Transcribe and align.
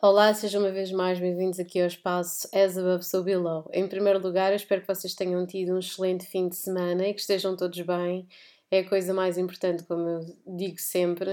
Olá, 0.00 0.32
sejam 0.32 0.62
uma 0.62 0.70
vez 0.70 0.92
mais 0.92 1.18
bem-vindos 1.18 1.58
aqui 1.58 1.80
ao 1.80 1.88
espaço 1.88 2.48
As 2.54 2.78
Above 2.78 3.04
So 3.04 3.20
Below. 3.20 3.68
Em 3.72 3.88
primeiro 3.88 4.20
lugar, 4.20 4.52
eu 4.52 4.56
espero 4.56 4.80
que 4.80 4.86
vocês 4.86 5.12
tenham 5.12 5.44
tido 5.44 5.74
um 5.74 5.80
excelente 5.80 6.24
fim 6.24 6.48
de 6.48 6.54
semana 6.54 7.08
e 7.08 7.12
que 7.12 7.20
estejam 7.20 7.56
todos 7.56 7.80
bem. 7.80 8.24
É 8.70 8.78
a 8.78 8.88
coisa 8.88 9.12
mais 9.12 9.36
importante, 9.36 9.82
como 9.82 10.08
eu 10.08 10.36
digo 10.46 10.78
sempre. 10.78 11.32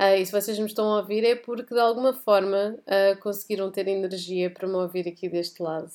Uh, 0.00 0.16
e 0.18 0.24
se 0.24 0.32
vocês 0.32 0.58
me 0.58 0.64
estão 0.64 0.94
a 0.94 1.00
ouvir 1.00 1.26
é 1.26 1.36
porque 1.36 1.74
de 1.74 1.78
alguma 1.78 2.14
forma 2.14 2.78
uh, 2.86 3.20
conseguiram 3.20 3.70
ter 3.70 3.86
energia 3.86 4.48
para 4.48 4.66
me 4.66 4.76
ouvir 4.76 5.06
aqui 5.06 5.28
deste 5.28 5.62
lado. 5.62 5.90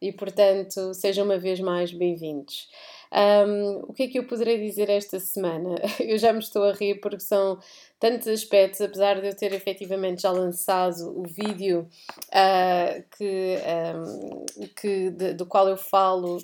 E 0.00 0.10
portanto, 0.10 0.92
sejam 0.94 1.24
uma 1.24 1.38
vez 1.38 1.60
mais 1.60 1.92
bem-vindos. 1.92 2.68
Um, 3.12 3.80
o 3.88 3.92
que 3.92 4.04
é 4.04 4.08
que 4.08 4.18
eu 4.18 4.24
poderei 4.24 4.58
dizer 4.58 4.88
esta 4.88 5.20
semana? 5.20 5.76
Eu 6.00 6.16
já 6.16 6.32
me 6.32 6.38
estou 6.38 6.64
a 6.64 6.72
rir 6.72 6.98
porque 7.00 7.20
são 7.20 7.58
tantos 8.00 8.26
aspectos, 8.26 8.80
apesar 8.80 9.20
de 9.20 9.28
eu 9.28 9.36
ter 9.36 9.52
efetivamente 9.52 10.22
já 10.22 10.32
lançado 10.32 11.16
o 11.16 11.22
vídeo 11.22 11.88
uh, 12.30 13.04
que, 13.16 13.58
um, 13.94 14.44
que 14.74 15.10
de, 15.10 15.34
do 15.34 15.46
qual 15.46 15.68
eu 15.68 15.76
falo 15.76 16.38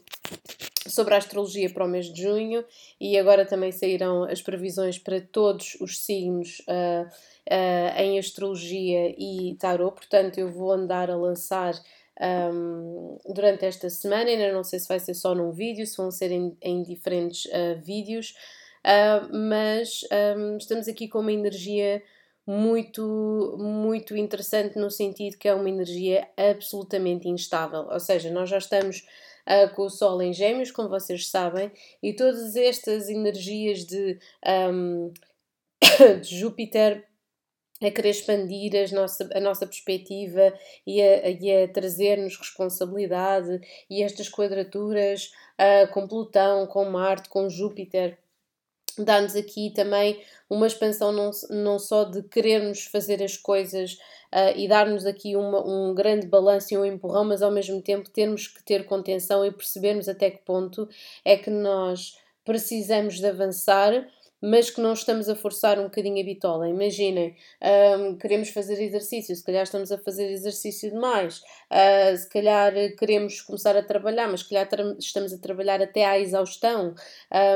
sobre 0.87 1.15
a 1.15 1.17
astrologia 1.17 1.69
para 1.71 1.85
o 1.85 1.89
mês 1.89 2.13
de 2.13 2.23
junho 2.23 2.65
e 3.01 3.19
agora 3.19 3.45
também 3.45 3.73
sairão 3.73 4.23
as 4.23 4.41
previsões 4.41 4.99
para 4.99 5.21
todos 5.21 5.77
os 5.81 5.99
signos 5.99 6.61
uh, 6.69 7.09
uh, 7.51 8.01
em 8.01 8.19
astrologia 8.19 9.15
e 9.19 9.57
tarot, 9.59 9.97
portanto 9.97 10.39
eu 10.39 10.53
vou 10.53 10.71
andar 10.71 11.11
a 11.11 11.17
lançar 11.17 11.75
um, 12.21 13.19
durante 13.27 13.65
esta 13.65 13.89
semana. 13.91 14.31
Ainda 14.31 14.53
não 14.53 14.65
sei 14.65 14.79
se 14.79 14.89
vai 14.89 15.01
ser 15.01 15.15
só 15.15 15.35
num 15.35 15.53
vídeo, 15.53 15.87
se 15.87 15.97
vão 15.97 16.11
ser 16.11 16.31
em, 16.31 16.57
em 16.61 16.83
diferentes 16.83 17.47
uh, 17.47 17.81
vídeos, 17.83 18.35
uh, 18.85 19.37
mas 19.51 20.01
um, 20.37 20.57
estamos 20.57 20.89
aqui 20.89 21.09
com 21.09 21.21
uma 21.21 21.33
energia 21.33 22.03
muito, 22.47 23.57
muito 23.59 24.17
interessante 24.17 24.79
no 24.79 24.91
sentido 24.91 25.37
que 25.37 25.49
é 25.49 25.55
uma 25.55 25.69
energia 25.69 26.27
absolutamente 26.37 27.29
instável. 27.29 27.87
Ou 27.91 28.01
seja, 28.01 28.31
nós 28.31 28.49
já 28.49 28.59
estamos 28.59 29.07
uh, 29.47 29.75
com 29.75 29.83
o 29.83 29.91
Sol 29.91 30.21
em 30.23 30.33
Gêmeos, 30.33 30.71
como 30.71 30.89
vocês 30.89 31.29
sabem, 31.29 31.71
e 32.03 32.15
todas 32.15 32.57
estas 32.57 33.09
energias 33.09 33.85
de, 33.85 34.19
um, 34.73 35.13
de 36.23 36.39
Júpiter 36.39 37.08
a 37.81 37.91
querer 37.91 38.11
expandir 38.11 38.75
as 38.77 38.91
nossa, 38.91 39.29
a 39.35 39.41
nossa 39.41 39.67
perspectiva 39.67 40.53
e 40.87 41.01
a, 41.01 41.29
e 41.31 41.63
a 41.63 41.69
trazer-nos 41.69 42.37
responsabilidade 42.37 43.61
e 43.89 44.03
estas 44.03 44.29
quadraturas 44.29 45.33
uh, 45.59 45.93
com 45.93 46.09
Plutão, 46.09 46.67
com 46.67 46.85
Marte, 46.87 47.29
com 47.29 47.49
Júpiter 47.49 48.19
dá-nos 49.05 49.37
aqui 49.37 49.71
também 49.71 50.21
uma 50.49 50.67
expansão 50.67 51.13
não, 51.13 51.31
não 51.51 51.79
só 51.79 52.05
de 52.05 52.23
querermos 52.23 52.85
fazer 52.87 53.23
as 53.23 53.37
coisas 53.37 53.95
uh, 54.33 54.57
e 54.57 54.69
dar-nos 54.69 55.07
aqui 55.07 55.37
uma, 55.37 55.67
um 55.67 55.95
grande 55.95 56.27
balanço 56.27 56.75
e 56.75 56.79
um 56.79 56.85
empurrão, 56.85 57.25
mas 57.25 57.43
ao 57.43 57.51
mesmo 57.51 57.81
tempo 57.81 58.11
termos 58.11 58.49
que 58.49 58.63
ter 58.63 58.85
contenção 58.85 59.45
e 59.45 59.53
percebermos 59.53 60.09
até 60.09 60.31
que 60.31 60.45
ponto 60.45 60.89
é 61.25 61.37
que 61.37 61.51
nós 61.51 62.19
precisamos 62.45 63.19
de 63.19 63.27
avançar 63.27 64.09
mas 64.41 64.71
que 64.71 64.81
não 64.81 64.93
estamos 64.93 65.29
a 65.29 65.35
forçar 65.35 65.79
um 65.79 65.85
bocadinho 65.85 66.21
a 66.21 66.25
bitola. 66.25 66.69
Imaginem, 66.69 67.35
um, 67.99 68.17
queremos 68.17 68.51
fazer 68.51 68.81
exercício, 68.81 69.35
se 69.35 69.45
calhar 69.45 69.65
estamos 69.65 69.91
a 69.91 69.99
fazer 69.99 70.31
exercício 70.31 70.91
demais, 70.91 71.39
uh, 71.71 72.17
se 72.17 72.29
calhar 72.29 72.73
queremos 72.97 73.41
começar 73.41 73.77
a 73.77 73.83
trabalhar, 73.83 74.29
mas 74.29 74.41
se 74.41 74.49
calhar 74.49 74.69
estamos 74.99 75.33
a 75.33 75.39
trabalhar 75.39 75.83
até 75.83 76.05
à 76.05 76.19
exaustão, 76.19 76.95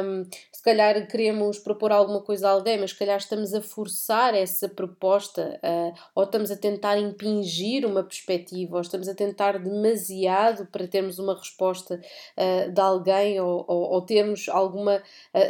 um, 0.05 0.27
se 0.51 0.63
calhar 0.63 1.07
queremos 1.07 1.59
propor 1.59 1.93
alguma 1.93 2.21
coisa 2.21 2.49
a 2.49 2.51
alguém, 2.51 2.79
mas 2.79 2.91
se 2.91 2.99
calhar 2.99 3.19
estamos 3.19 3.55
a 3.55 3.63
forçar 3.63 4.35
essa 4.35 4.69
proposta, 4.69 5.61
uh, 5.63 5.99
ou 6.15 6.25
estamos 6.25 6.51
a 6.51 6.57
tentar 6.57 6.99
impingir 6.99 7.87
uma 7.87 8.03
perspectiva, 8.03 8.77
ou 8.77 8.83
estamos 8.83 9.09
a 9.09 9.15
tentar 9.15 9.59
demasiado 9.59 10.67
para 10.67 10.87
termos 10.87 11.19
uma 11.19 11.37
resposta 11.37 12.01
uh, 12.37 12.73
de 12.73 12.81
alguém, 12.81 13.41
ou, 13.41 13.65
ou, 13.69 13.93
ou 13.93 14.03
termos 14.03 14.49
alguma. 14.49 15.03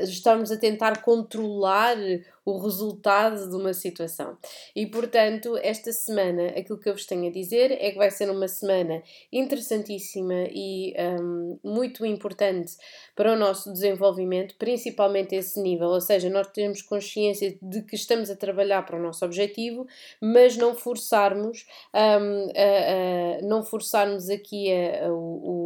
estamos 0.02 0.50
a 0.50 0.56
tentar 0.56 1.02
controlar 1.22 1.96
o 2.44 2.58
resultado 2.58 3.48
de 3.48 3.54
uma 3.54 3.72
situação. 3.72 4.36
E 4.74 4.84
portanto, 4.86 5.56
esta 5.62 5.92
semana, 5.92 6.48
aquilo 6.48 6.78
que 6.78 6.88
eu 6.88 6.94
vos 6.94 7.06
tenho 7.06 7.28
a 7.28 7.32
dizer 7.32 7.70
é 7.70 7.92
que 7.92 7.96
vai 7.96 8.10
ser 8.10 8.28
uma 8.30 8.48
semana 8.48 9.00
interessantíssima 9.32 10.46
e 10.50 10.92
um, 11.20 11.58
muito 11.62 12.04
importante 12.04 12.76
para 13.14 13.32
o 13.32 13.36
nosso 13.36 13.72
desenvolvimento, 13.72 14.56
principalmente 14.58 15.36
esse 15.36 15.60
nível, 15.60 15.88
ou 15.88 16.00
seja, 16.00 16.28
nós 16.28 16.48
temos 16.48 16.82
consciência 16.82 17.56
de 17.62 17.82
que 17.82 17.94
estamos 17.94 18.28
a 18.28 18.36
trabalhar 18.36 18.82
para 18.84 18.98
o 18.98 19.02
nosso 19.02 19.24
objetivo, 19.24 19.86
mas 20.20 20.56
não 20.56 20.74
forçarmos, 20.74 21.64
um, 21.94 22.48
a, 22.56 23.38
a, 23.38 23.42
não 23.42 23.62
forçarmos 23.62 24.28
aqui 24.28 24.68
a, 24.72 25.12
o 25.12 25.61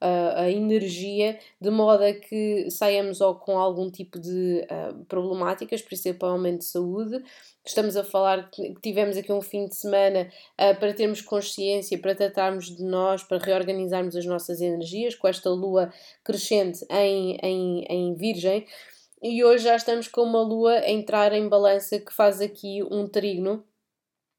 a, 0.00 0.42
a 0.42 0.50
energia, 0.50 1.38
de 1.60 1.70
modo 1.70 2.04
a 2.04 2.12
que 2.12 2.70
saiamos 2.70 3.20
ou 3.20 3.34
com 3.34 3.58
algum 3.58 3.90
tipo 3.90 4.18
de 4.18 4.64
uh, 4.64 5.04
problemáticas, 5.06 5.82
principalmente 5.82 6.58
de 6.58 6.64
saúde. 6.66 7.22
Estamos 7.64 7.96
a 7.96 8.04
falar 8.04 8.50
que 8.50 8.74
tivemos 8.80 9.16
aqui 9.16 9.32
um 9.32 9.40
fim 9.40 9.66
de 9.66 9.74
semana 9.74 10.28
uh, 10.54 10.78
para 10.78 10.94
termos 10.94 11.20
consciência, 11.20 11.98
para 11.98 12.14
tratarmos 12.14 12.76
de 12.76 12.82
nós, 12.84 13.22
para 13.22 13.38
reorganizarmos 13.38 14.16
as 14.16 14.24
nossas 14.24 14.60
energias, 14.60 15.14
com 15.14 15.28
esta 15.28 15.50
lua 15.50 15.92
crescente 16.24 16.84
em, 16.90 17.38
em, 17.42 17.84
em 17.88 18.14
Virgem. 18.14 18.66
E 19.20 19.42
hoje 19.42 19.64
já 19.64 19.74
estamos 19.74 20.06
com 20.06 20.22
uma 20.22 20.42
lua 20.42 20.74
a 20.74 20.90
entrar 20.90 21.32
em 21.32 21.48
balança 21.48 21.98
que 21.98 22.12
faz 22.12 22.40
aqui 22.40 22.84
um 22.84 23.08
trígono 23.08 23.64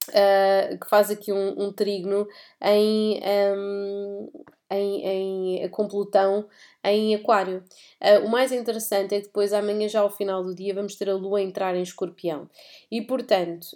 Uh, 0.09 0.80
que 0.80 0.90
faz 0.90 1.12
aqui 1.12 1.31
um, 1.31 1.66
um 1.66 1.72
trígono 1.72 2.28
em, 2.62 3.20
um, 3.56 4.30
em, 4.72 5.62
em, 5.64 5.70
com 5.70 5.88
Plutão 5.88 6.47
em 6.84 7.16
Aquário. 7.16 7.64
Uh, 8.02 8.25
o 8.25 8.30
mais 8.30 8.52
interessante 8.52 9.14
é 9.14 9.20
que 9.20 9.28
depois, 9.28 9.53
amanhã, 9.53 9.88
já 9.88 10.02
ao 10.02 10.09
final 10.09 10.44
do 10.44 10.56
dia, 10.56 10.74
vamos 10.74 10.96
ter 10.96 11.09
a 11.09 11.16
Lua 11.16 11.42
entrar 11.42 11.75
em 11.75 11.81
Escorpião. 11.81 12.50
E, 12.90 13.02
portanto, 13.02 13.68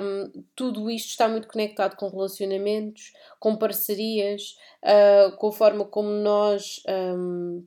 um, 0.00 0.44
tudo 0.54 0.90
isto 0.90 1.08
está 1.08 1.28
muito 1.28 1.48
conectado 1.48 1.96
com 1.96 2.08
relacionamentos, 2.08 3.12
com 3.38 3.56
parcerias, 3.56 4.56
uh, 4.82 5.36
com 5.36 5.48
a 5.48 5.52
forma 5.52 5.84
como 5.84 6.08
nós 6.08 6.82
um, 6.88 7.64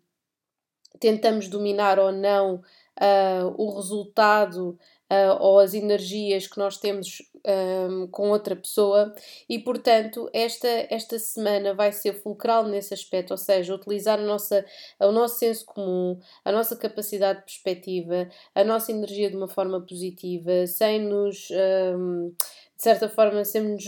tentamos 0.99 1.47
dominar 1.47 1.99
ou 1.99 2.11
não 2.11 2.61
uh, 3.01 3.53
o 3.57 3.75
resultado 3.75 4.77
uh, 5.11 5.37
ou 5.39 5.59
as 5.59 5.73
energias 5.73 6.47
que 6.47 6.57
nós 6.57 6.77
temos 6.77 7.21
um, 7.45 8.07
com 8.07 8.29
outra 8.29 8.55
pessoa 8.55 9.13
e, 9.47 9.59
portanto, 9.59 10.29
esta, 10.33 10.67
esta 10.89 11.19
semana 11.19 11.73
vai 11.73 11.91
ser 11.91 12.13
fulcral 12.13 12.65
nesse 12.65 12.93
aspecto, 12.93 13.31
ou 13.31 13.37
seja, 13.37 13.75
utilizar 13.75 14.19
a 14.19 14.23
nossa, 14.23 14.65
o 14.99 15.11
nosso 15.11 15.39
senso 15.39 15.65
comum, 15.65 16.19
a 16.43 16.51
nossa 16.51 16.75
capacidade 16.75 17.39
de 17.39 17.45
perspectiva, 17.45 18.27
a 18.53 18.63
nossa 18.63 18.91
energia 18.91 19.29
de 19.29 19.37
uma 19.37 19.47
forma 19.47 19.79
positiva, 19.81 20.65
sem 20.67 21.01
nos. 21.01 21.49
Um, 21.51 22.33
de 22.77 22.83
certa 22.83 23.07
forma, 23.07 23.45
sempre 23.45 23.71
nos 23.71 23.85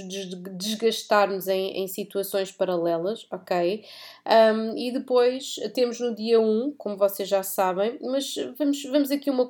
desgastarmos 0.57 1.47
em, 1.47 1.83
em 1.83 1.87
situações 1.87 2.51
paralelas, 2.51 3.27
ok? 3.29 3.83
Um, 4.25 4.77
e 4.77 4.91
depois 4.91 5.55
temos 5.73 5.99
no 5.99 6.15
dia 6.15 6.39
1, 6.39 6.73
como 6.77 6.95
vocês 6.95 7.27
já 7.27 7.43
sabem, 7.43 7.99
mas 8.01 8.35
vamos, 8.57 8.83
vamos 8.83 9.11
aqui 9.11 9.29
uma, 9.29 9.45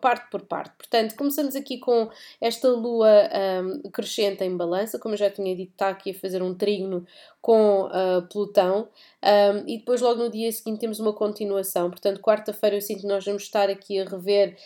parte 0.00 0.28
por 0.28 0.42
parte. 0.42 0.74
Portanto, 0.76 1.14
começamos 1.14 1.54
aqui 1.54 1.78
com 1.78 2.10
esta 2.40 2.68
lua 2.68 3.28
um, 3.62 3.90
crescente 3.90 4.42
em 4.42 4.56
balança, 4.56 4.98
como 4.98 5.14
eu 5.14 5.18
já 5.18 5.30
tinha 5.30 5.54
dito, 5.54 5.70
está 5.70 5.88
aqui 5.88 6.10
a 6.10 6.14
fazer 6.14 6.42
um 6.42 6.54
trígono 6.54 7.06
com 7.40 7.86
uh, 7.86 8.22
Plutão. 8.30 8.88
Um, 9.22 9.68
e 9.68 9.78
depois, 9.78 10.00
logo 10.00 10.22
no 10.22 10.30
dia 10.30 10.50
seguinte, 10.50 10.80
temos 10.80 10.98
uma 10.98 11.12
continuação. 11.12 11.90
Portanto, 11.90 12.20
quarta-feira 12.20 12.76
eu 12.76 12.80
sinto 12.80 13.02
que 13.02 13.06
nós 13.06 13.24
vamos 13.24 13.42
estar 13.42 13.68
aqui 13.68 13.98
a 13.98 14.04
rever 14.04 14.56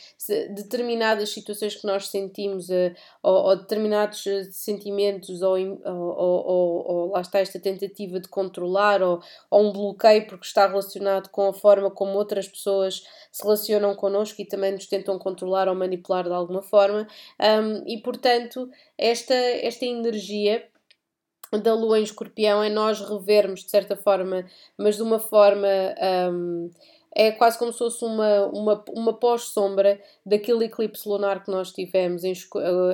determinadas 0.51 1.31
situações 1.31 1.75
que 1.77 1.87
nós 1.87 2.09
sentimos, 2.09 2.69
uh, 2.69 2.95
ou, 3.23 3.35
ou, 3.47 3.57
determinados 3.57 4.25
uh, 4.27 4.45
sentimentos, 4.53 5.43
ou, 5.43 5.57
ou, 5.85 6.47
ou, 6.47 6.87
ou, 6.87 7.11
lá 7.11 7.21
está 7.21 7.39
esta 7.39 7.59
tentativa 7.59 8.21
de 8.21 8.29
controlar, 8.29 9.03
ou, 9.03 9.21
ou 9.51 9.69
um 9.69 9.73
bloqueio, 9.73 10.27
porque 10.27 10.47
está 10.47 10.67
relacionado 10.67 11.29
com 11.31 11.49
a 11.49 11.53
forma 11.53 11.91
como 11.91 12.13
outras 12.13 12.49
pessoas 12.49 13.05
se 13.31 13.43
relacionam 13.43 13.95
connosco 13.95 14.41
e 14.41 14.45
também 14.45 14.73
nos 14.73 14.87
tentam 14.87 15.19
controlar 15.19 15.69
ou 15.69 15.75
manipular 15.75 16.25
de 16.25 16.33
alguma 16.33 16.63
forma. 16.63 17.07
Um, 17.41 17.83
e, 17.87 18.01
portanto, 18.01 18.69
esta, 18.97 19.35
esta 19.35 19.85
energia 19.85 20.65
da 21.59 21.75
lua 21.75 21.99
em 21.99 22.03
escorpião 22.03 22.63
é 22.63 22.69
nós 22.69 23.01
revermos 23.01 23.65
de 23.65 23.71
certa 23.71 23.97
forma, 23.97 24.45
mas 24.77 24.97
de 24.97 25.03
uma 25.03 25.19
forma 25.19 25.69
um, 26.33 26.71
é 27.15 27.31
quase 27.31 27.59
como 27.59 27.73
se 27.73 27.79
fosse 27.79 28.05
uma, 28.05 28.47
uma, 28.47 28.85
uma 28.91 29.13
pós-sombra 29.13 30.01
daquele 30.25 30.65
eclipse 30.65 31.09
lunar 31.09 31.45
que 31.45 31.51
nós 31.51 31.73
tivemos 31.73 32.25
em, 32.25 32.33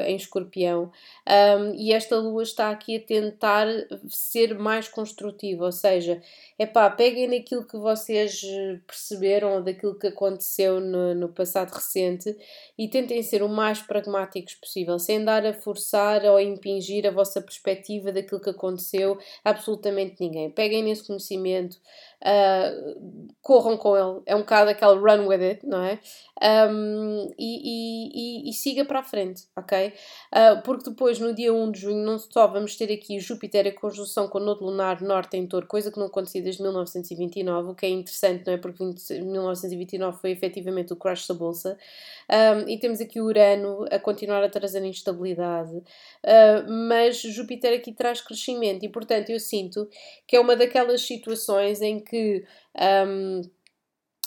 em 0.06 0.16
escorpião. 0.16 0.90
Um, 1.28 1.74
e 1.74 1.92
esta 1.92 2.16
lua 2.18 2.42
está 2.42 2.70
aqui 2.70 2.96
a 2.96 3.00
tentar 3.00 3.66
ser 4.08 4.58
mais 4.58 4.88
construtiva, 4.88 5.66
ou 5.66 5.72
seja, 5.72 6.20
é 6.58 6.66
pá, 6.66 6.90
peguem 6.90 7.28
naquilo 7.28 7.64
que 7.64 7.76
vocês 7.76 8.42
perceberam 8.86 9.62
daquilo 9.62 9.98
que 9.98 10.08
aconteceu 10.08 10.80
no, 10.80 11.14
no 11.14 11.28
passado 11.28 11.72
recente 11.72 12.36
e 12.76 12.88
tentem 12.88 13.22
ser 13.22 13.42
o 13.42 13.48
mais 13.48 13.80
pragmáticos 13.80 14.54
possível, 14.54 14.98
sem 14.98 15.24
dar 15.24 15.46
a 15.46 15.54
forçar 15.54 16.24
ou 16.24 16.36
a 16.36 16.42
impingir 16.42 17.06
a 17.06 17.10
vossa 17.10 17.40
perspectiva 17.40 18.10
daquilo 18.12 18.40
que 18.40 18.50
aconteceu 18.50 19.18
a 19.44 19.60
absolutamente 19.60 20.16
ninguém. 20.20 20.50
Peguem 20.50 20.82
nesse 20.82 21.06
conhecimento, 21.06 21.78
uh, 22.22 23.30
corram 23.42 23.76
com 23.76 23.96
ele, 23.96 24.22
é 24.26 24.36
um 24.36 24.40
bocado 24.40 24.70
aquele 24.70 24.94
run 24.96 25.26
with 25.26 25.42
it, 25.42 25.66
não 25.66 25.82
é? 25.82 25.98
Um, 26.70 27.30
e, 27.38 27.60
e, 27.64 28.46
e, 28.46 28.50
e, 28.50 28.52
siga 28.52 28.84
para 28.84 29.00
a 29.00 29.02
frente, 29.02 29.44
ok? 29.56 29.92
Uh, 30.32 30.62
porque 30.62 30.88
depois, 30.90 31.18
no 31.18 31.34
dia 31.34 31.52
1 31.52 31.70
de 31.72 31.80
junho, 31.80 32.04
não 32.04 32.18
só 32.18 32.46
vamos 32.46 32.76
ter 32.76 32.92
aqui 32.92 33.18
Júpiter 33.18 33.66
em 33.66 33.74
conjunção 33.74 34.28
com 34.28 34.38
o 34.38 34.40
Nodo 34.40 34.64
Lunar 34.64 35.02
Norte 35.02 35.36
em 35.36 35.46
Touro, 35.46 35.66
coisa 35.66 35.90
que 35.90 35.98
não 35.98 36.06
acontecia 36.06 36.42
desde 36.42 36.62
1929, 36.62 37.70
o 37.70 37.74
que 37.74 37.86
é 37.86 37.90
interessante, 37.90 38.46
não 38.46 38.54
é? 38.54 38.56
Porque 38.56 38.84
20, 38.84 39.22
1929 39.22 40.18
foi 40.18 40.30
efetivamente 40.30 40.92
o 40.92 40.96
crash 40.96 41.26
da 41.26 41.34
Bolsa. 41.34 41.78
Um, 42.30 42.68
e 42.68 42.78
temos 42.78 43.00
aqui 43.00 43.20
Urano 43.20 43.86
a 43.90 43.98
continuar 43.98 44.42
a 44.44 44.48
trazer 44.48 44.84
instabilidade, 44.84 45.76
uh, 45.76 46.70
mas 46.88 47.20
Júpiter 47.20 47.74
aqui 47.74 47.92
traz 47.92 48.20
crescimento 48.20 48.84
e, 48.84 48.88
portanto, 48.88 49.30
eu 49.30 49.40
sinto 49.40 49.88
que 50.26 50.36
é 50.36 50.40
uma 50.40 50.54
daquelas 50.54 51.02
situações 51.02 51.80
em 51.82 52.00
que. 52.00 52.09
Um, 53.06 53.42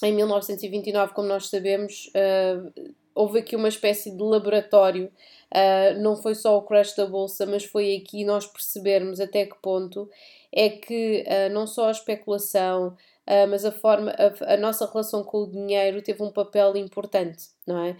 em 0.01 0.13
1929, 0.13 1.13
como 1.13 1.27
nós 1.27 1.47
sabemos, 1.47 2.09
uh, 2.09 2.93
houve 3.15 3.39
aqui 3.39 3.55
uma 3.55 3.67
espécie 3.67 4.11
de 4.11 4.21
laboratório. 4.21 5.11
Uh, 5.53 5.99
não 6.01 6.15
foi 6.15 6.35
só 6.35 6.57
o 6.57 6.63
crash 6.63 6.95
da 6.95 7.05
bolsa, 7.05 7.45
mas 7.45 7.63
foi 7.63 7.95
aqui 7.95 8.25
nós 8.25 8.45
percebermos 8.45 9.19
até 9.19 9.45
que 9.45 9.55
ponto 9.61 10.09
é 10.51 10.69
que 10.69 11.23
uh, 11.27 11.53
não 11.53 11.67
só 11.67 11.87
a 11.87 11.91
especulação, 11.91 12.95
Uh, 13.25 13.47
mas 13.47 13.63
a 13.63 13.71
forma, 13.71 14.11
a, 14.11 14.55
a, 14.55 14.57
nossa 14.57 14.85
relação 14.85 15.23
com 15.23 15.43
o 15.43 15.49
dinheiro 15.49 16.01
teve 16.01 16.21
um 16.21 16.29
papel 16.29 16.75
importante, 16.75 17.51
não 17.65 17.81
é? 17.81 17.95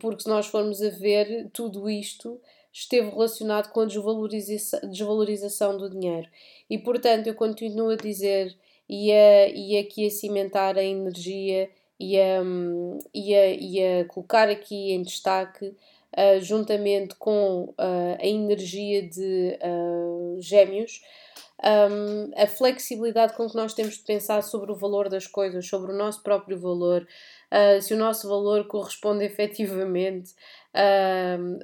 Porque 0.00 0.24
se 0.24 0.28
nós 0.28 0.48
formos 0.48 0.82
a 0.82 0.88
ver, 0.90 1.48
tudo 1.52 1.88
isto 1.88 2.40
esteve 2.72 3.10
relacionado 3.10 3.70
com 3.70 3.82
a 3.82 3.84
desvalorização, 3.84 4.80
desvalorização 4.90 5.76
do 5.78 5.88
dinheiro. 5.88 6.28
E 6.68 6.76
portanto, 6.76 7.28
eu 7.28 7.34
continuo 7.36 7.90
a 7.90 7.96
dizer 7.96 8.58
e 8.88 9.12
a, 9.12 9.48
e 9.48 9.78
aqui 9.78 10.06
a 10.06 10.10
cimentar 10.10 10.76
a 10.76 10.82
energia 10.82 11.70
e 11.98 12.18
a, 12.18 12.42
e 13.14 13.34
a, 13.34 13.48
e 13.48 14.00
a 14.00 14.04
colocar 14.06 14.48
aqui 14.48 14.92
em 14.92 15.02
destaque, 15.02 15.66
uh, 15.66 16.40
juntamente 16.40 17.14
com 17.16 17.74
uh, 17.78 18.16
a 18.20 18.26
energia 18.26 19.08
de 19.08 19.58
uh, 19.62 20.36
gêmeos, 20.40 21.02
um, 21.62 22.30
a 22.36 22.46
flexibilidade 22.46 23.34
com 23.34 23.48
que 23.48 23.56
nós 23.56 23.72
temos 23.74 23.94
de 23.94 24.02
pensar 24.02 24.42
sobre 24.42 24.70
o 24.72 24.74
valor 24.74 25.08
das 25.08 25.26
coisas, 25.26 25.66
sobre 25.66 25.92
o 25.92 25.96
nosso 25.96 26.22
próprio 26.22 26.58
valor, 26.58 27.06
se 27.80 27.94
o 27.94 27.96
nosso 27.96 28.28
valor 28.28 28.66
corresponde 28.66 29.22
efetivamente 29.24 30.34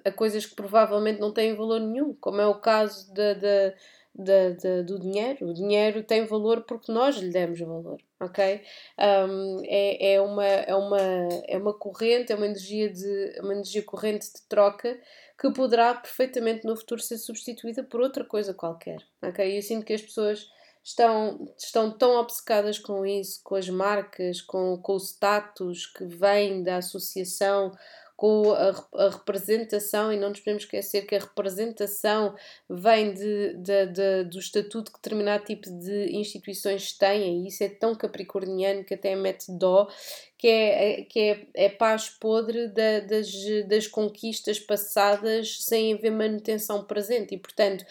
a 0.04 0.12
coisas 0.12 0.46
que 0.46 0.54
provavelmente 0.54 1.18
não 1.18 1.32
têm 1.32 1.56
valor 1.56 1.80
nenhum, 1.80 2.14
como 2.20 2.40
é 2.40 2.46
o 2.46 2.60
caso 2.60 3.12
da 3.12 3.74
da, 4.14 4.50
da, 4.50 4.82
do 4.82 4.98
dinheiro. 4.98 5.48
O 5.48 5.54
dinheiro 5.54 6.02
tem 6.02 6.26
valor 6.26 6.62
porque 6.62 6.92
nós 6.92 7.16
lhe 7.16 7.30
demos 7.30 7.60
valor, 7.60 8.00
ok? 8.20 8.62
Um, 8.98 9.62
é, 9.64 10.14
é, 10.14 10.20
uma, 10.20 10.46
é, 10.46 10.74
uma, 10.74 11.00
é 11.46 11.56
uma 11.56 11.74
corrente, 11.74 12.32
é 12.32 12.36
uma 12.36 12.46
energia, 12.46 12.90
de, 12.90 13.40
uma 13.40 13.54
energia 13.54 13.82
corrente 13.82 14.26
de 14.26 14.42
troca 14.48 14.98
que 15.38 15.50
poderá 15.52 15.94
perfeitamente 15.94 16.66
no 16.66 16.76
futuro 16.76 17.00
ser 17.00 17.16
substituída 17.16 17.82
por 17.82 18.00
outra 18.00 18.24
coisa 18.24 18.52
qualquer, 18.52 18.98
ok? 19.22 19.50
E 19.50 19.56
eu 19.56 19.62
sinto 19.62 19.86
que 19.86 19.94
as 19.94 20.02
pessoas 20.02 20.46
estão, 20.82 21.48
estão 21.56 21.90
tão 21.96 22.16
obcecadas 22.16 22.78
com 22.78 23.06
isso, 23.06 23.40
com 23.42 23.54
as 23.54 23.68
marcas, 23.68 24.42
com, 24.42 24.76
com 24.78 24.94
o 24.94 25.00
status 25.00 25.86
que 25.86 26.04
vem 26.04 26.62
da 26.62 26.76
associação 26.76 27.72
com 28.20 28.52
a, 28.52 29.02
a, 29.02 29.08
representação, 29.08 30.12
e 30.12 30.18
não 30.18 30.28
nos 30.28 30.40
podemos 30.40 30.64
esquecer 30.64 31.06
que 31.06 31.14
a 31.14 31.20
representação 31.20 32.36
vem 32.68 33.14
de, 33.14 33.54
de, 33.54 33.86
de, 33.86 34.24
do 34.24 34.38
estatuto 34.38 34.92
que 34.92 34.98
determinado 34.98 35.46
tipo 35.46 35.70
de 35.70 36.14
instituições 36.14 36.92
têm, 36.92 37.44
e 37.44 37.48
isso 37.48 37.64
é 37.64 37.70
tão 37.70 37.94
capricorniano 37.94 38.84
que 38.84 38.92
até 38.92 39.16
mete 39.16 39.50
dó, 39.50 39.88
que 40.36 40.48
é, 40.48 41.02
que 41.04 41.18
é, 41.18 41.46
é 41.54 41.68
paz 41.70 42.10
podre 42.10 42.68
da, 42.68 43.00
das, 43.00 43.32
das 43.66 43.86
conquistas 43.86 44.60
passadas 44.60 45.64
sem 45.64 45.94
haver 45.94 46.12
manutenção 46.12 46.84
presente, 46.84 47.34
e 47.34 47.38
portanto 47.38 47.86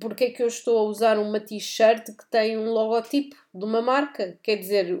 porque 0.00 0.24
é 0.24 0.30
que 0.30 0.42
eu 0.42 0.46
estou 0.46 0.78
a 0.78 0.82
usar 0.82 1.18
uma 1.18 1.38
t-shirt 1.38 2.06
que 2.16 2.26
tem 2.30 2.56
um 2.56 2.70
logotipo 2.70 3.36
de 3.54 3.64
uma 3.64 3.82
marca? 3.82 4.38
Quer 4.42 4.56
dizer, 4.56 4.98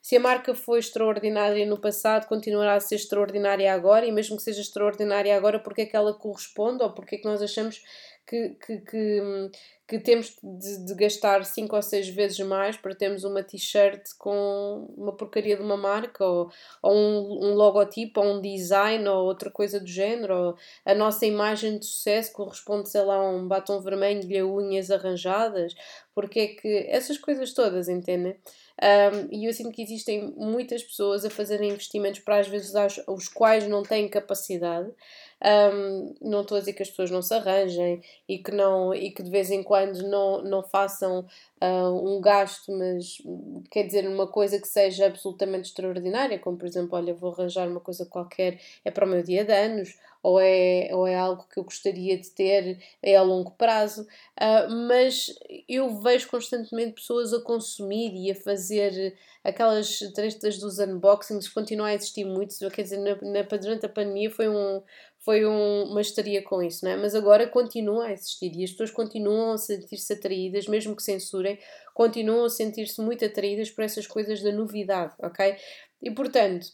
se 0.00 0.16
a 0.16 0.20
marca 0.20 0.54
foi 0.54 0.78
extraordinária 0.78 1.66
no 1.66 1.80
passado, 1.80 2.28
continuará 2.28 2.74
a 2.74 2.80
ser 2.80 2.94
extraordinária 2.94 3.74
agora, 3.74 4.06
e 4.06 4.12
mesmo 4.12 4.36
que 4.36 4.42
seja 4.42 4.60
extraordinária 4.60 5.36
agora, 5.36 5.58
porque 5.58 5.82
é 5.82 5.86
que 5.86 5.96
ela 5.96 6.14
corresponde 6.14 6.82
ou 6.82 6.90
porque 6.92 7.16
é 7.16 7.18
que 7.18 7.24
nós 7.24 7.42
achamos 7.42 7.82
que, 8.26 8.50
que, 8.50 8.78
que, 8.78 9.50
que 9.86 9.98
temos 9.98 10.34
de, 10.42 10.86
de, 10.86 10.94
gastar 10.94 11.44
5 11.44 11.76
ou 11.76 11.82
6 11.82 12.08
vezes 12.08 12.38
mais 12.40 12.76
para 12.76 12.94
termos 12.94 13.22
uma 13.22 13.42
t-shirt 13.42 14.02
com 14.18 14.88
uma 14.96 15.12
porcaria 15.12 15.56
de 15.56 15.62
uma 15.62 15.76
marca 15.76 16.24
ou, 16.24 16.50
ou 16.82 16.94
um, 16.94 17.50
um, 17.50 17.54
logotipo 17.54 18.20
ou 18.20 18.34
um 18.34 18.40
design 18.40 19.06
ou 19.06 19.26
outra 19.26 19.50
coisa 19.50 19.78
do 19.78 19.86
género. 19.86 20.34
Ou 20.34 20.56
a 20.86 20.94
nossa 20.94 21.26
imagem 21.26 21.78
de 21.78 21.84
sucesso 21.84 22.32
corresponde, 22.32 22.88
sei 22.88 23.02
lá, 23.02 23.16
a 23.16 23.28
um 23.28 23.46
batom 23.46 23.78
vermelho 23.80 24.30
e 24.30 24.38
a 24.38 24.46
unhas 24.46 24.90
arranjadas. 24.90 25.74
Porque 26.14 26.40
é 26.40 26.46
que 26.46 26.86
essas 26.88 27.18
coisas 27.18 27.52
todas, 27.52 27.88
entendem? 27.88 28.36
Um, 28.82 29.28
e 29.30 29.44
eu 29.46 29.52
sinto 29.52 29.70
que 29.70 29.82
existem 29.82 30.32
muitas 30.36 30.82
pessoas 30.82 31.24
a 31.24 31.30
fazerem 31.30 31.70
investimentos 31.70 32.20
para 32.20 32.38
às 32.38 32.48
vezes 32.48 32.72
os 33.06 33.28
quais 33.28 33.68
não 33.68 33.82
têm 33.82 34.08
capacidade. 34.08 34.90
Um, 35.44 36.14
não 36.22 36.40
estou 36.40 36.56
a 36.56 36.60
dizer 36.60 36.72
que 36.72 36.82
as 36.82 36.88
pessoas 36.88 37.10
não 37.10 37.20
se 37.20 37.34
arranjem 37.34 38.00
e 38.26 38.38
que, 38.38 38.50
não, 38.50 38.94
e 38.94 39.10
que 39.10 39.22
de 39.22 39.30
vez 39.30 39.50
em 39.50 39.62
quando 39.62 39.73
não, 40.02 40.42
não 40.42 40.62
façam 40.62 41.26
uh, 41.62 42.08
um 42.08 42.20
gasto, 42.20 42.72
mas 42.72 43.18
quer 43.70 43.84
dizer, 43.84 44.08
uma 44.08 44.26
coisa 44.26 44.60
que 44.60 44.68
seja 44.68 45.06
absolutamente 45.06 45.68
extraordinária, 45.68 46.38
como 46.38 46.56
por 46.56 46.66
exemplo, 46.66 46.96
olha, 46.96 47.14
vou 47.14 47.32
arranjar 47.32 47.68
uma 47.68 47.80
coisa 47.80 48.06
qualquer, 48.06 48.60
é 48.84 48.90
para 48.90 49.06
o 49.06 49.08
meu 49.08 49.22
dia 49.22 49.44
de 49.44 49.52
anos, 49.52 49.98
ou 50.24 50.40
é, 50.40 50.88
ou 50.90 51.06
é 51.06 51.14
algo 51.14 51.46
que 51.52 51.60
eu 51.60 51.64
gostaria 51.64 52.16
de 52.16 52.30
ter 52.30 52.82
é 53.02 53.14
a 53.14 53.20
longo 53.20 53.50
prazo, 53.50 54.06
uh, 54.40 54.74
mas 54.88 55.26
eu 55.68 56.00
vejo 56.00 56.30
constantemente 56.30 56.94
pessoas 56.94 57.34
a 57.34 57.42
consumir 57.42 58.14
e 58.14 58.30
a 58.30 58.34
fazer 58.34 59.14
aquelas 59.44 59.98
trestas 60.14 60.58
dos 60.58 60.78
unboxings, 60.78 61.46
continua 61.50 61.88
a 61.88 61.94
existir 61.94 62.24
muito, 62.24 62.54
quer 62.70 62.82
dizer, 62.82 62.96
na, 63.00 63.16
na, 63.20 63.42
durante 63.42 63.84
a 63.84 63.88
pandemia 63.88 64.30
foi 64.30 64.48
um, 64.48 64.82
foi 65.18 65.44
um, 65.44 65.90
uma 65.90 66.00
estaria 66.00 66.42
com 66.42 66.62
isso, 66.62 66.86
não 66.86 66.92
é? 66.92 66.96
Mas 66.96 67.14
agora 67.14 67.46
continua 67.46 68.06
a 68.06 68.12
existir 68.12 68.50
e 68.54 68.64
as 68.64 68.70
pessoas 68.70 68.90
continuam 68.90 69.52
a 69.52 69.58
sentir-se 69.58 70.10
atraídas, 70.10 70.66
mesmo 70.66 70.96
que 70.96 71.02
censurem, 71.02 71.58
continuam 71.92 72.46
a 72.46 72.50
sentir-se 72.50 72.98
muito 73.02 73.22
atraídas 73.26 73.70
por 73.70 73.84
essas 73.84 74.06
coisas 74.06 74.42
da 74.42 74.52
novidade, 74.52 75.12
ok? 75.22 75.54
E 76.02 76.10
portanto, 76.10 76.68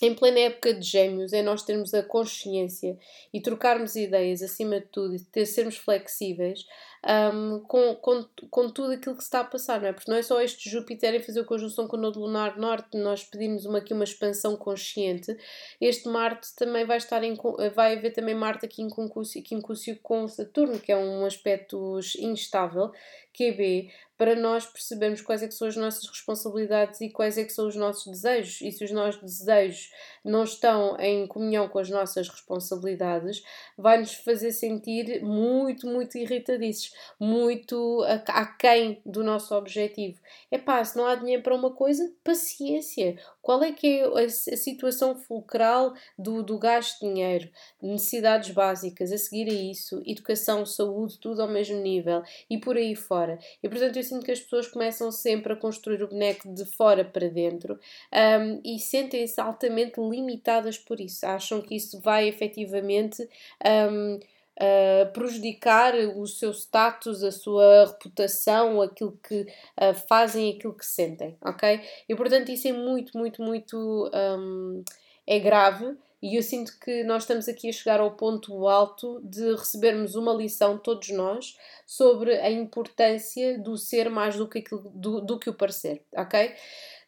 em 0.00 0.14
plena 0.14 0.40
época 0.40 0.74
de 0.74 0.86
gêmeos, 0.86 1.32
é 1.32 1.42
nós 1.42 1.62
termos 1.62 1.92
a 1.92 2.02
consciência 2.02 2.98
e 3.32 3.40
trocarmos 3.40 3.96
ideias 3.96 4.42
acima 4.42 4.80
de 4.80 4.86
tudo 4.86 5.14
e 5.14 5.46
sermos 5.46 5.76
flexíveis 5.76 6.66
um, 7.06 7.60
com, 7.60 7.94
com, 7.96 8.24
com 8.50 8.70
tudo 8.70 8.92
aquilo 8.92 9.16
que 9.16 9.22
se 9.22 9.28
está 9.28 9.40
a 9.40 9.44
passar, 9.44 9.80
não 9.80 9.88
é? 9.88 9.92
Porque 9.92 10.10
não 10.10 10.18
é 10.18 10.22
só 10.22 10.40
este 10.40 10.68
Júpiter 10.68 11.18
a 11.18 11.24
fazer 11.24 11.44
conjunção 11.44 11.88
com 11.88 11.96
o 11.96 12.00
Nodo 12.00 12.20
Lunar 12.20 12.58
Norte, 12.58 12.96
nós 12.98 13.24
pedimos 13.24 13.64
uma, 13.64 13.78
aqui 13.78 13.94
uma 13.94 14.04
expansão 14.04 14.56
consciente. 14.56 15.36
Este 15.80 16.08
Marte 16.08 16.54
também 16.54 16.84
vai 16.84 16.98
estar 16.98 17.22
em. 17.22 17.36
vai 17.74 17.96
haver 17.96 18.12
também 18.12 18.34
Marte 18.34 18.66
aqui 18.66 18.82
em 18.82 18.90
concúcio, 18.90 19.40
aqui 19.40 19.54
em 19.54 19.60
concúcio 19.60 19.98
com 20.02 20.28
Saturno, 20.28 20.78
que 20.78 20.92
é 20.92 20.96
um 20.96 21.24
aspecto 21.24 21.98
instável, 22.18 22.92
QB, 23.32 23.90
para 24.18 24.36
nós 24.36 24.66
percebermos 24.66 25.22
quais 25.22 25.42
é 25.42 25.48
que 25.48 25.54
são 25.54 25.66
as 25.66 25.76
nossas 25.76 26.06
responsabilidades 26.06 27.00
e 27.00 27.08
quais 27.08 27.38
é 27.38 27.44
que 27.44 27.52
são 27.54 27.66
os 27.66 27.74
nossos 27.74 28.04
desejos. 28.12 28.60
E 28.60 28.70
se 28.70 28.84
os 28.84 28.90
nossos 28.90 29.22
desejos 29.22 29.90
não 30.22 30.44
estão 30.44 30.94
em 31.00 31.26
comunhão 31.26 31.66
com 31.66 31.78
as 31.78 31.88
nossas 31.88 32.28
responsabilidades, 32.28 33.42
vai-nos 33.78 34.12
fazer 34.12 34.52
sentir 34.52 35.22
muito, 35.22 35.86
muito 35.86 36.18
irritadiços 36.18 36.89
muito 37.18 38.04
aquém 38.26 39.00
do 39.04 39.22
nosso 39.22 39.54
objetivo. 39.54 40.20
É 40.50 40.58
pá, 40.58 40.84
se 40.84 40.96
não 40.96 41.06
há 41.06 41.14
dinheiro 41.14 41.42
para 41.42 41.54
uma 41.54 41.70
coisa, 41.70 42.12
paciência. 42.22 43.16
qual 43.42 43.62
é 43.62 43.72
que 43.72 44.00
é 44.00 44.24
a, 44.24 44.28
situação 44.28 45.16
fulcral 45.16 45.94
do, 46.18 46.42
do 46.42 46.58
gasto 46.58 47.00
de 47.00 47.08
dinheiro, 47.08 47.50
necessidades 47.82 48.50
básicas, 48.50 49.12
a 49.12 49.18
seguir 49.18 49.48
a 49.48 49.52
isso, 49.52 50.02
educação, 50.06 50.64
saúde, 50.66 51.18
tudo 51.18 51.42
ao 51.42 51.48
mesmo 51.48 51.80
nível 51.80 52.22
e 52.48 52.58
por 52.58 52.76
aí 52.76 52.94
fora. 52.94 53.38
E 53.62 53.68
portanto 53.68 53.96
eu 53.96 54.02
sinto 54.02 54.24
que 54.24 54.32
as 54.32 54.40
pessoas 54.40 54.68
começam 54.68 55.10
sempre 55.10 55.52
a 55.52 55.56
construir 55.56 56.02
o 56.02 56.08
boneco 56.08 56.52
de 56.52 56.64
fora 56.64 57.04
para 57.04 57.28
dentro 57.28 57.78
um, 58.12 58.60
e 58.64 58.78
sentem-se 58.78 59.40
altamente 59.40 60.00
limitadas 60.00 60.78
por 60.78 61.00
isso. 61.00 61.26
Acham 61.26 61.60
que 61.60 61.74
isso 61.74 62.00
vai 62.00 62.28
efetivamente. 62.28 63.28
Um, 63.64 64.18
uh, 64.60 65.12
prejudicar 65.12 65.94
o 65.94 66.26
seu 66.26 66.52
status, 66.52 67.24
a 67.24 67.32
sua 67.32 67.86
reputação, 67.86 68.82
aquilo 68.82 69.18
que 69.26 69.40
uh, 69.42 69.94
fazem, 70.08 70.54
aquilo 70.54 70.74
que 70.74 70.86
sentem, 70.86 71.36
ok? 71.42 71.80
E 72.08 72.14
portanto 72.14 72.50
isso 72.50 72.68
é 72.68 72.72
muito, 72.72 73.16
muito, 73.16 73.42
muito 73.42 74.10
um, 74.14 74.84
é 75.26 75.38
grave 75.38 75.96
e 76.22 76.36
eu 76.36 76.42
sinto 76.42 76.78
que 76.78 77.02
nós 77.04 77.22
estamos 77.22 77.48
aqui 77.48 77.68
a 77.70 77.72
chegar 77.72 77.98
ao 77.98 78.10
ponto 78.10 78.68
alto 78.68 79.20
de 79.24 79.54
recebermos 79.54 80.14
uma 80.14 80.34
lição, 80.34 80.76
todos 80.76 81.08
nós, 81.08 81.56
sobre 81.86 82.38
a 82.38 82.50
importância 82.50 83.58
do 83.58 83.78
ser 83.78 84.10
mais 84.10 84.36
do 84.36 84.46
que, 84.46 84.58
aquilo, 84.58 84.90
do, 84.94 85.22
do 85.22 85.38
que 85.38 85.48
o 85.48 85.54
parecer, 85.54 86.02
ok? 86.14 86.54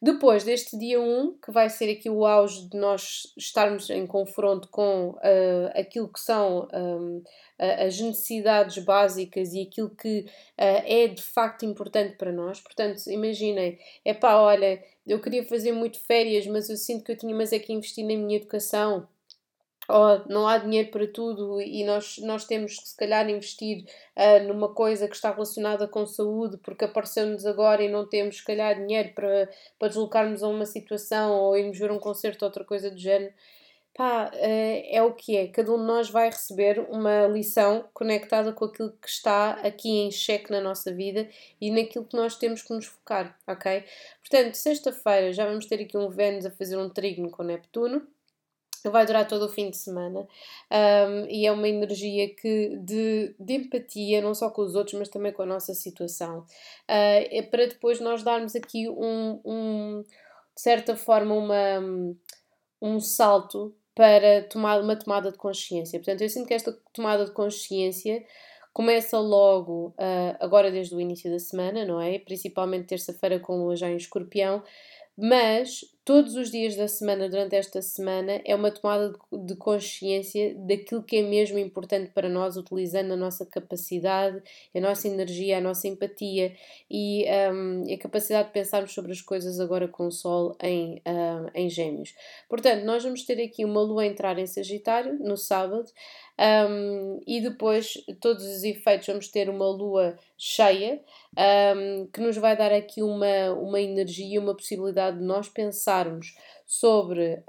Depois 0.04 0.42
deste 0.42 0.76
dia 0.76 1.00
1, 1.00 1.38
que 1.38 1.52
vai 1.52 1.70
ser 1.70 1.88
aqui 1.88 2.10
o 2.10 2.26
auge 2.26 2.68
de 2.68 2.76
nós 2.76 3.32
estarmos 3.38 3.88
em 3.88 4.04
confronto 4.04 4.66
com 4.66 5.10
uh, 5.10 5.70
aquilo 5.76 6.08
que 6.08 6.18
são 6.18 6.66
um, 6.74 7.22
as 7.56 8.00
necessidades 8.00 8.84
básicas 8.84 9.52
e 9.52 9.62
aquilo 9.62 9.90
que 9.90 10.22
uh, 10.22 10.82
é 10.84 11.06
de 11.06 11.22
facto 11.22 11.64
importante 11.64 12.16
para 12.16 12.32
nós. 12.32 12.60
Portanto, 12.60 13.00
imaginem, 13.06 13.78
é 14.04 14.12
pá, 14.12 14.34
olha, 14.34 14.82
eu 15.06 15.20
queria 15.20 15.44
fazer 15.44 15.70
muito 15.70 16.00
férias, 16.00 16.48
mas 16.48 16.68
eu 16.68 16.76
sinto 16.76 17.04
que 17.04 17.12
eu 17.12 17.16
tinha 17.16 17.32
mais 17.32 17.52
é 17.52 17.60
que 17.60 17.72
investir 17.72 18.04
na 18.04 18.16
minha 18.16 18.38
educação 18.38 19.06
ou 19.92 20.22
não 20.26 20.48
há 20.48 20.56
dinheiro 20.56 20.90
para 20.90 21.06
tudo 21.06 21.60
e 21.60 21.84
nós, 21.84 22.16
nós 22.18 22.46
temos 22.46 22.78
que 22.78 22.88
se 22.88 22.96
calhar 22.96 23.28
investir 23.28 23.84
uh, 24.16 24.42
numa 24.48 24.72
coisa 24.72 25.06
que 25.06 25.14
está 25.14 25.30
relacionada 25.30 25.86
com 25.86 26.06
saúde 26.06 26.56
porque 26.58 26.86
apareceu-nos 26.86 27.44
agora 27.44 27.82
e 27.82 27.90
não 27.90 28.08
temos 28.08 28.38
se 28.38 28.44
calhar 28.44 28.74
dinheiro 28.74 29.12
para, 29.14 29.50
para 29.78 29.88
deslocarmos 29.88 30.42
a 30.42 30.48
uma 30.48 30.64
situação 30.64 31.32
ou 31.32 31.56
irmos 31.58 31.78
ver 31.78 31.92
um 31.92 31.98
concerto 31.98 32.44
ou 32.44 32.48
outra 32.48 32.64
coisa 32.64 32.90
do 32.90 32.98
género. 32.98 33.34
Pá, 33.94 34.30
uh, 34.32 34.82
é 34.90 35.02
o 35.02 35.12
que 35.12 35.36
é. 35.36 35.48
Cada 35.48 35.70
um 35.70 35.76
de 35.78 35.84
nós 35.84 36.08
vai 36.08 36.30
receber 36.30 36.78
uma 36.88 37.26
lição 37.26 37.84
conectada 37.92 38.50
com 38.50 38.64
aquilo 38.64 38.92
que 38.92 39.08
está 39.08 39.50
aqui 39.62 39.90
em 39.90 40.10
xeque 40.10 40.50
na 40.50 40.62
nossa 40.62 40.90
vida 40.94 41.28
e 41.60 41.70
naquilo 41.70 42.06
que 42.06 42.16
nós 42.16 42.36
temos 42.36 42.62
que 42.62 42.72
nos 42.72 42.86
focar, 42.86 43.38
ok? 43.46 43.84
Portanto, 44.20 44.54
sexta-feira 44.54 45.34
já 45.34 45.44
vamos 45.44 45.66
ter 45.66 45.82
aqui 45.82 45.98
um 45.98 46.08
Vênus 46.08 46.46
a 46.46 46.50
fazer 46.50 46.78
um 46.78 46.88
trígono 46.88 47.30
com 47.30 47.42
Neptuno 47.42 48.06
vai 48.90 49.06
durar 49.06 49.28
todo 49.28 49.46
o 49.46 49.48
fim 49.48 49.70
de 49.70 49.76
semana 49.76 50.26
um, 50.70 51.26
e 51.28 51.46
é 51.46 51.52
uma 51.52 51.68
energia 51.68 52.34
que 52.34 52.76
de, 52.78 53.34
de 53.38 53.54
empatia, 53.54 54.20
não 54.20 54.34
só 54.34 54.50
com 54.50 54.62
os 54.62 54.74
outros, 54.74 54.98
mas 54.98 55.08
também 55.08 55.32
com 55.32 55.42
a 55.42 55.46
nossa 55.46 55.74
situação. 55.74 56.40
Uh, 56.40 57.24
é 57.30 57.42
para 57.42 57.66
depois 57.66 58.00
nós 58.00 58.22
darmos 58.22 58.56
aqui 58.56 58.88
um, 58.88 59.40
um 59.44 60.04
de 60.54 60.60
certa 60.60 60.96
forma, 60.96 61.34
uma, 61.34 61.80
um 62.80 63.00
salto 63.00 63.74
para 63.94 64.42
tomar 64.44 64.80
uma 64.80 64.96
tomada 64.96 65.30
de 65.30 65.38
consciência. 65.38 65.98
Portanto, 65.98 66.22
eu 66.22 66.28
sinto 66.28 66.46
que 66.46 66.54
esta 66.54 66.76
tomada 66.92 67.24
de 67.24 67.32
consciência 67.32 68.24
começa 68.72 69.18
logo, 69.18 69.88
uh, 69.98 70.36
agora 70.40 70.70
desde 70.70 70.94
o 70.94 71.00
início 71.00 71.30
da 71.30 71.38
semana, 71.38 71.84
não 71.84 72.00
é? 72.00 72.18
Principalmente 72.18 72.86
terça-feira 72.86 73.38
com 73.38 73.56
lua 73.56 73.76
já 73.76 73.90
em 73.90 73.96
escorpião, 73.96 74.62
mas 75.16 75.84
todos 76.04 76.34
os 76.34 76.50
dias 76.50 76.74
da 76.76 76.88
semana, 76.88 77.28
durante 77.28 77.54
esta 77.54 77.80
semana, 77.80 78.40
é 78.44 78.54
uma 78.54 78.70
tomada 78.70 79.12
de 79.32 79.54
consciência 79.56 80.54
daquilo 80.56 81.02
que 81.02 81.16
é 81.16 81.22
mesmo 81.22 81.58
importante 81.58 82.10
para 82.10 82.28
nós, 82.28 82.56
utilizando 82.56 83.12
a 83.12 83.16
nossa 83.16 83.46
capacidade, 83.46 84.42
a 84.74 84.80
nossa 84.80 85.06
energia, 85.06 85.58
a 85.58 85.60
nossa 85.60 85.86
empatia 85.86 86.54
e 86.90 87.24
um, 87.52 87.92
a 87.92 87.98
capacidade 87.98 88.48
de 88.48 88.54
pensarmos 88.54 88.92
sobre 88.92 89.12
as 89.12 89.20
coisas 89.20 89.60
agora 89.60 89.86
com 89.86 90.06
o 90.06 90.12
Sol 90.12 90.56
em, 90.62 90.96
uh, 90.98 91.50
em 91.54 91.68
Gêmeos. 91.68 92.14
Portanto, 92.48 92.84
nós 92.84 93.02
vamos 93.04 93.24
ter 93.24 93.40
aqui 93.42 93.64
uma 93.64 93.80
lua 93.80 94.02
a 94.02 94.06
entrar 94.06 94.38
em 94.38 94.46
Sagitário 94.46 95.18
no 95.20 95.36
sábado 95.36 95.88
um, 96.38 97.20
e 97.26 97.40
depois 97.40 97.94
todos 98.20 98.44
os 98.44 98.64
efeitos 98.64 99.06
vamos 99.06 99.28
ter 99.28 99.50
uma 99.50 99.68
lua 99.68 100.16
cheia 100.36 101.00
um, 101.76 102.06
que 102.06 102.20
nos 102.20 102.36
vai 102.36 102.56
dar 102.56 102.72
aqui 102.72 103.02
uma, 103.02 103.52
uma 103.52 103.80
energia, 103.80 104.40
uma 104.40 104.54
possibilidade 104.54 105.18
de 105.18 105.24
nós 105.24 105.48
pensarmos 105.48 106.34
sobre 106.66 107.42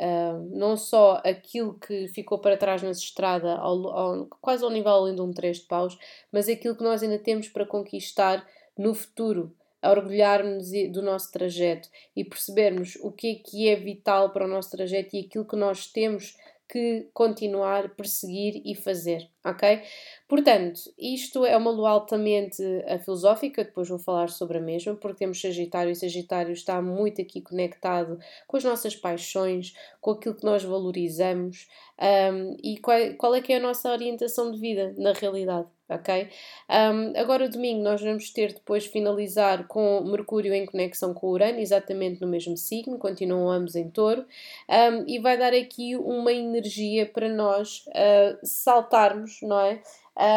não 0.52 0.75
só 0.75 1.22
aquilo 1.24 1.80
que 1.80 2.10
ficou 2.10 2.40
para 2.40 2.58
trás 2.58 2.82
nessa 2.82 3.00
estrada, 3.00 3.56
ao, 3.56 3.88
ao, 3.88 4.28
quase 4.42 4.66
ao 4.66 4.70
nível 4.70 4.92
além 4.92 5.16
de 5.16 5.22
um 5.22 5.32
três 5.32 5.60
de 5.60 5.66
paus, 5.66 5.98
mas 6.30 6.50
aquilo 6.50 6.75
que 6.75 6.84
nós 6.84 7.02
ainda 7.02 7.18
temos 7.18 7.48
para 7.48 7.66
conquistar 7.66 8.46
no 8.78 8.94
futuro, 8.94 9.56
a 9.82 9.92
orgulharmos 9.92 10.72
do 10.92 11.02
nosso 11.02 11.32
trajeto 11.32 11.90
e 12.16 12.24
percebermos 12.24 12.96
o 13.02 13.12
que 13.12 13.32
é 13.32 13.36
que 13.36 13.70
é 13.70 13.75
vital 13.75 14.32
para 14.32 14.46
o 14.46 14.48
nosso 14.48 14.72
trajeto 14.72 15.16
e 15.16 15.20
aquilo 15.20 15.46
que 15.46 15.58
nós 15.58 15.88
temos 15.88 16.38
que 16.70 17.10
continuar, 17.13 17.96
perseguir 17.96 18.62
e 18.65 18.74
fazer, 18.75 19.29
ok? 19.46 19.82
Portanto, 20.27 20.82
isto 20.98 21.46
é 21.46 21.55
uma 21.55 21.72
lua 21.72 21.91
altamente 21.91 22.62
uh, 22.62 23.00
filosófica, 23.03 23.63
depois 23.63 23.89
vou 23.89 24.00
falar 24.00 24.29
sobre 24.29 24.58
a 24.58 24.62
mesma, 24.62 24.96
porque 24.96 25.20
temos 25.20 25.39
Sagitário 25.39 25.91
e 25.91 25.96
Sagitário 25.96 26.53
está 26.53 26.82
muito 26.82 27.22
aqui 27.22 27.41
conectado 27.41 28.17
com 28.48 28.58
as 28.58 28.63
nossas 28.63 28.96
paixões, 28.96 29.74
com 30.01 30.12
aquilo 30.12 30.36
que 30.36 30.46
nós 30.46 30.63
valorizamos 30.63 31.67
um, 32.00 32.58
e 32.63 32.77
qual, 32.79 32.98
qual 33.17 33.36
é 33.36 33.41
que 33.41 33.53
é 33.53 33.58
a 33.58 33.62
nossa 33.62 33.91
orientação 33.91 34.51
de 34.51 34.60
vida 34.60 34.93
na 34.98 35.13
realidade 35.13 35.67
ok? 35.90 36.30
Um, 36.70 37.13
agora, 37.20 37.50
domingo, 37.50 37.84
nós 37.84 38.02
vamos 38.02 38.32
ter 38.32 38.54
depois 38.54 38.86
finalizar 38.86 39.68
com 39.68 40.02
Mercúrio 40.02 40.54
em 40.54 40.66
conexão 40.66 41.13
com 41.13 41.28
Urano, 41.28 41.60
exatamente 41.60 42.22
no 42.22 42.28
mesmo 42.28 42.58
signo, 42.58 42.98
continuam 42.98 43.50
ambos 43.50 43.75
em 43.75 43.90
touro, 43.90 44.25
um, 44.70 45.06
e 45.08 45.20
vai 45.20 45.38
dar 45.38 45.54
aqui 45.54 45.96
uma 45.96 46.32
energia 46.32 47.06
para 47.06 47.30
nós 47.30 47.86
uh, 47.88 48.40
saltarmos, 48.44 49.40
não 49.42 49.60
é? 49.60 49.82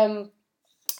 Um, 0.09 0.36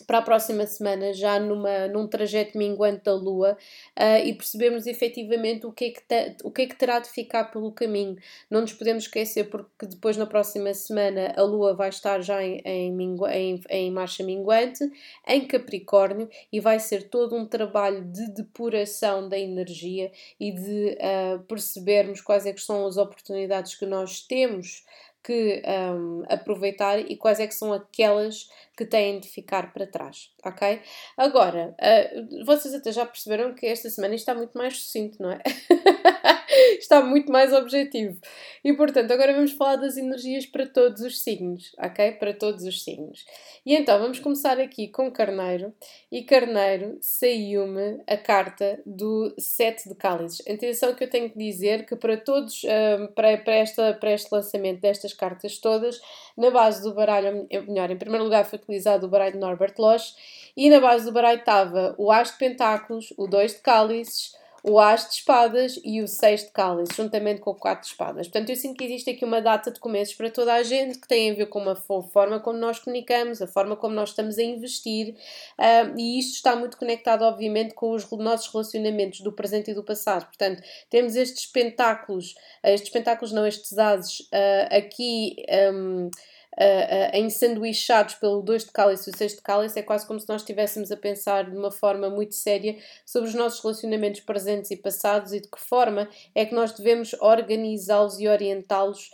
para 0.05 0.19
a 0.19 0.23
próxima 0.23 0.67
semana, 0.67 1.13
já 1.13 1.39
numa, 1.39 1.89
num 1.89 2.07
trajeto 2.07 2.57
minguante 2.59 3.05
da 3.05 3.15
Lua, 3.15 3.57
uh, 3.99 4.25
e 4.27 4.35
percebermos 4.35 4.87
efetivamente 4.87 5.67
o 5.67 5.73
que, 5.73 5.87
é 5.87 5.91
que 5.91 6.37
o 6.45 6.51
que 6.51 6.63
é 6.63 6.67
que 6.67 6.77
terá 6.77 6.99
de 6.99 7.09
ficar 7.09 7.45
pelo 7.45 7.73
caminho. 7.73 8.17
Não 8.51 8.61
nos 8.61 8.73
podemos 8.73 9.05
esquecer, 9.05 9.49
porque 9.49 9.87
depois 9.87 10.17
na 10.17 10.27
próxima 10.27 10.73
semana 10.75 11.33
a 11.37 11.43
Lua 11.43 11.75
vai 11.75 11.89
estar 11.89 12.21
já 12.21 12.43
em, 12.43 12.61
em, 12.65 13.17
em, 13.33 13.61
em 13.71 13.91
marcha 13.91 14.23
minguante, 14.23 14.85
em 15.27 15.47
Capricórnio, 15.47 16.29
e 16.53 16.61
vai 16.61 16.79
ser 16.79 17.09
todo 17.09 17.37
um 17.37 17.47
trabalho 17.47 18.05
de 18.05 18.31
depuração 18.33 19.29
da 19.29 19.39
energia 19.39 20.11
e 20.39 20.53
de 20.53 20.99
uh, 20.99 21.39
percebermos 21.45 22.21
quais 22.21 22.47
é 22.47 22.53
que 22.53 22.61
são 22.61 22.87
as 22.87 22.97
oportunidades 22.97 23.75
que 23.75 23.87
nós 23.87 24.21
temos 24.21 24.85
que 25.27 25.61
um, 25.67 26.23
aproveitar 26.29 27.01
e 27.01 27.17
quais 27.17 27.41
é 27.41 27.49
que 27.49 27.55
são 27.55 27.73
aquelas 27.73 28.49
que 28.77 28.85
têm 28.85 29.19
de 29.19 29.27
ficar 29.27 29.73
para 29.73 29.85
trás, 29.85 30.31
ok? 30.45 30.81
Agora, 31.17 31.75
uh, 31.81 32.45
vocês 32.45 32.73
até 32.73 32.93
já 32.93 33.05
perceberam 33.05 33.53
que 33.53 33.67
esta 33.67 33.91
semana 33.91 34.15
está 34.15 34.37
muito 34.37 34.57
mais 34.57 34.79
sucinto, 34.79 35.21
não 35.21 35.33
é? 35.33 35.43
está 36.79 37.03
muito 37.03 37.31
mais 37.31 37.53
objetivo. 37.53 38.19
E 38.65 38.73
portanto, 38.73 39.11
agora 39.13 39.33
vamos 39.33 39.53
falar 39.53 39.77
das 39.77 39.97
energias 39.97 40.47
para 40.47 40.67
todos 40.67 41.03
os 41.03 41.23
signos, 41.23 41.75
ok? 41.79 42.13
Para 42.13 42.33
todos 42.35 42.65
os 42.65 42.83
signos. 42.83 43.25
E 43.65 43.75
então, 43.75 43.99
vamos 43.99 44.19
começar 44.19 44.59
aqui 44.59 44.89
com 44.89 45.11
Carneiro. 45.11 45.73
E 46.11 46.23
Carneiro 46.23 46.99
saiu-me 47.01 48.01
a 48.07 48.17
carta 48.17 48.81
do 48.85 49.35
Sete 49.39 49.89
de 49.89 49.95
Cálices. 49.95 50.47
Atenção 50.47 50.95
que 50.95 51.05
eu 51.05 51.11
tenho 51.11 51.31
que 51.31 51.39
dizer 51.39 51.87
que 51.87 51.97
para 51.97 52.17
todos, 52.17 52.63
um, 52.65 53.07
para, 53.09 53.37
para, 53.39 53.55
esta, 53.55 53.95
para 53.95 54.13
este 54.13 54.33
lançamento 54.33 54.81
destas 54.81 55.13
cartas 55.13 55.59
todas, 55.59 56.01
na 56.37 56.51
base 56.51 56.83
do 56.83 56.95
baralho, 56.95 57.47
melhor, 57.67 57.91
em 57.91 57.97
primeiro 57.97 58.25
lugar 58.25 58.45
foi 58.45 58.59
utilizado 58.59 59.07
o 59.07 59.09
baralho 59.09 59.33
de 59.33 59.39
Norbert 59.39 59.75
Losch 59.79 60.15
e 60.57 60.71
na 60.71 60.81
base 60.81 61.05
do 61.05 61.13
baralho 61.13 61.39
estava 61.39 61.95
o 61.99 62.11
As 62.11 62.33
de 62.33 62.39
Pentáculos, 62.39 63.13
o 63.17 63.27
Dois 63.27 63.53
de 63.53 63.61
Cálices, 63.61 64.35
o 64.69 64.81
As 64.81 65.09
de 65.09 65.15
Espadas 65.15 65.81
e 65.85 66.03
o 66.03 66.09
Seis 66.09 66.43
de 66.43 66.51
Cálices, 66.51 66.97
juntamente 66.97 67.41
com 67.41 67.51
o 67.51 67.55
Quatro 67.55 67.83
de 67.83 67.93
Espadas. 67.93 68.27
Portanto, 68.27 68.51
eu 68.51 68.57
sinto 68.57 68.77
que 68.77 68.85
existe 68.85 69.11
aqui 69.11 69.25
uma 69.25 69.41
data 69.41 69.71
de 69.71 69.79
começos 69.79 70.15
para 70.17 70.29
toda 70.29 70.53
a 70.53 70.63
gente 70.65 70.99
que 70.99 71.07
tem 71.07 71.31
a 71.31 71.35
ver 71.35 71.47
com 71.47 71.61
a 71.69 71.77
forma 71.77 72.41
como 72.41 72.59
nós 72.59 72.81
comunicamos, 72.81 73.41
a 73.41 73.47
forma 73.47 73.77
como 73.77 73.95
nós 73.95 74.09
estamos 74.09 74.39
a 74.39 74.43
investir, 74.43 75.15
uh, 75.57 75.97
e 75.97 76.19
isto 76.19 76.35
está 76.35 76.57
muito 76.57 76.77
conectado, 76.77 77.23
obviamente, 77.23 77.75
com 77.75 77.93
os 77.93 78.11
nossos 78.11 78.53
relacionamentos 78.53 79.21
do 79.21 79.31
presente 79.31 79.71
e 79.71 79.75
do 79.75 79.85
passado. 79.85 80.27
Portanto, 80.27 80.61
temos 80.91 81.15
estes 81.15 81.47
pentáculos, 81.47 82.35
estes 82.65 82.91
pentáculos, 82.91 83.33
não 83.33 83.47
estes 83.47 83.79
ases, 83.79 84.21
uh, 84.21 84.77
aqui. 84.77 85.37
Um, 85.73 86.11
uh, 86.59 87.17
uh, 87.17 87.17
ensanduichados 87.17 88.15
pelo 88.15 88.43
2 88.43 88.65
de 88.65 88.73
cálice 88.73 89.11
e 89.11 89.13
o 89.13 89.17
6 89.17 89.37
de 89.37 89.43
cálice, 89.43 89.79
é 89.79 89.83
quase 89.83 90.07
como 90.07 90.19
se 90.19 90.29
nós 90.29 90.43
estivéssemos 90.43 90.91
a 90.91 90.97
pensar 90.97 91.51
de 91.51 91.57
uma 91.57 91.71
forma 91.71 92.09
muito 92.11 92.35
séria 92.35 92.77
sobre 93.05 93.29
os 93.29 93.35
nossos 93.35 93.63
relacionamentos 93.63 94.21
presentes 94.21 94.71
e 94.71 94.77
passados 94.77 95.33
e 95.33 95.41
de 95.41 95.49
que 95.49 95.61
forma 95.61 96.09
é 96.35 96.45
que 96.45 96.55
nós 96.55 96.73
devemos 96.73 97.15
organizá-los 97.21 98.19
e 98.19 98.29
orientá-los 98.29 99.11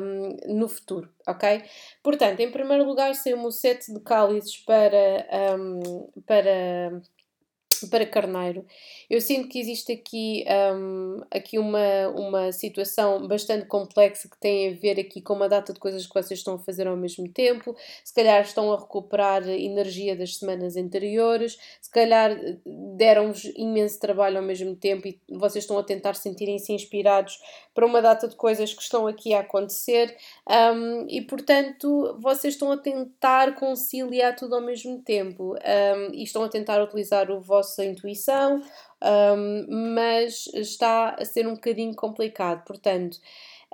um, 0.00 0.54
no 0.54 0.68
futuro, 0.68 1.08
ok? 1.26 1.62
Portanto, 2.02 2.40
em 2.40 2.50
primeiro 2.50 2.84
lugar, 2.84 3.14
saiu 3.14 3.42
o 3.44 3.50
7 3.50 3.92
de 3.92 4.00
cálices 4.00 4.56
para, 4.58 5.26
um, 5.58 6.10
para 6.26 7.00
para 7.84 8.06
Carneiro. 8.06 8.64
Eu 9.08 9.20
sinto 9.20 9.48
que 9.48 9.58
existe 9.58 9.92
aqui, 9.92 10.44
um, 10.74 11.20
aqui 11.30 11.58
uma, 11.58 12.08
uma 12.08 12.52
situação 12.52 13.26
bastante 13.26 13.66
complexa 13.66 14.28
que 14.28 14.38
tem 14.38 14.68
a 14.68 14.76
ver 14.76 14.98
aqui 14.98 15.20
com 15.20 15.34
uma 15.34 15.48
data 15.48 15.72
de 15.72 15.78
coisas 15.78 16.06
que 16.06 16.14
vocês 16.14 16.40
estão 16.40 16.54
a 16.54 16.58
fazer 16.58 16.86
ao 16.86 16.96
mesmo 16.96 17.28
tempo. 17.28 17.76
Se 18.04 18.14
calhar 18.14 18.40
estão 18.42 18.72
a 18.72 18.78
recuperar 18.78 19.48
energia 19.48 20.16
das 20.16 20.36
semanas 20.36 20.76
anteriores, 20.76 21.58
se 21.80 21.90
calhar 21.90 22.32
eh, 22.32 22.56
deram-vos 22.96 23.44
imenso 23.56 24.00
trabalho 24.00 24.38
ao 24.38 24.42
mesmo 24.42 24.74
tempo 24.74 25.06
e 25.06 25.20
vocês 25.28 25.64
estão 25.64 25.78
a 25.78 25.84
tentar 25.84 26.14
sentirem-se 26.14 26.72
inspirados 26.72 27.38
para 27.76 27.84
uma 27.84 28.00
data 28.00 28.26
de 28.26 28.34
coisas 28.34 28.72
que 28.72 28.82
estão 28.82 29.06
aqui 29.06 29.34
a 29.34 29.40
acontecer 29.40 30.16
um, 30.48 31.06
e, 31.10 31.20
portanto, 31.20 32.16
vocês 32.18 32.54
estão 32.54 32.72
a 32.72 32.78
tentar 32.78 33.54
conciliar 33.54 34.34
tudo 34.34 34.54
ao 34.54 34.62
mesmo 34.62 35.02
tempo 35.02 35.54
um, 35.54 36.14
e 36.14 36.22
estão 36.22 36.42
a 36.42 36.48
tentar 36.48 36.82
utilizar 36.82 37.30
vosso 37.30 37.66
vossa 37.66 37.84
intuição, 37.84 38.62
um, 39.02 39.94
mas 39.94 40.46
está 40.54 41.10
a 41.18 41.24
ser 41.24 41.46
um 41.46 41.54
bocadinho 41.54 41.94
complicado. 41.94 42.64
Portanto, 42.64 43.18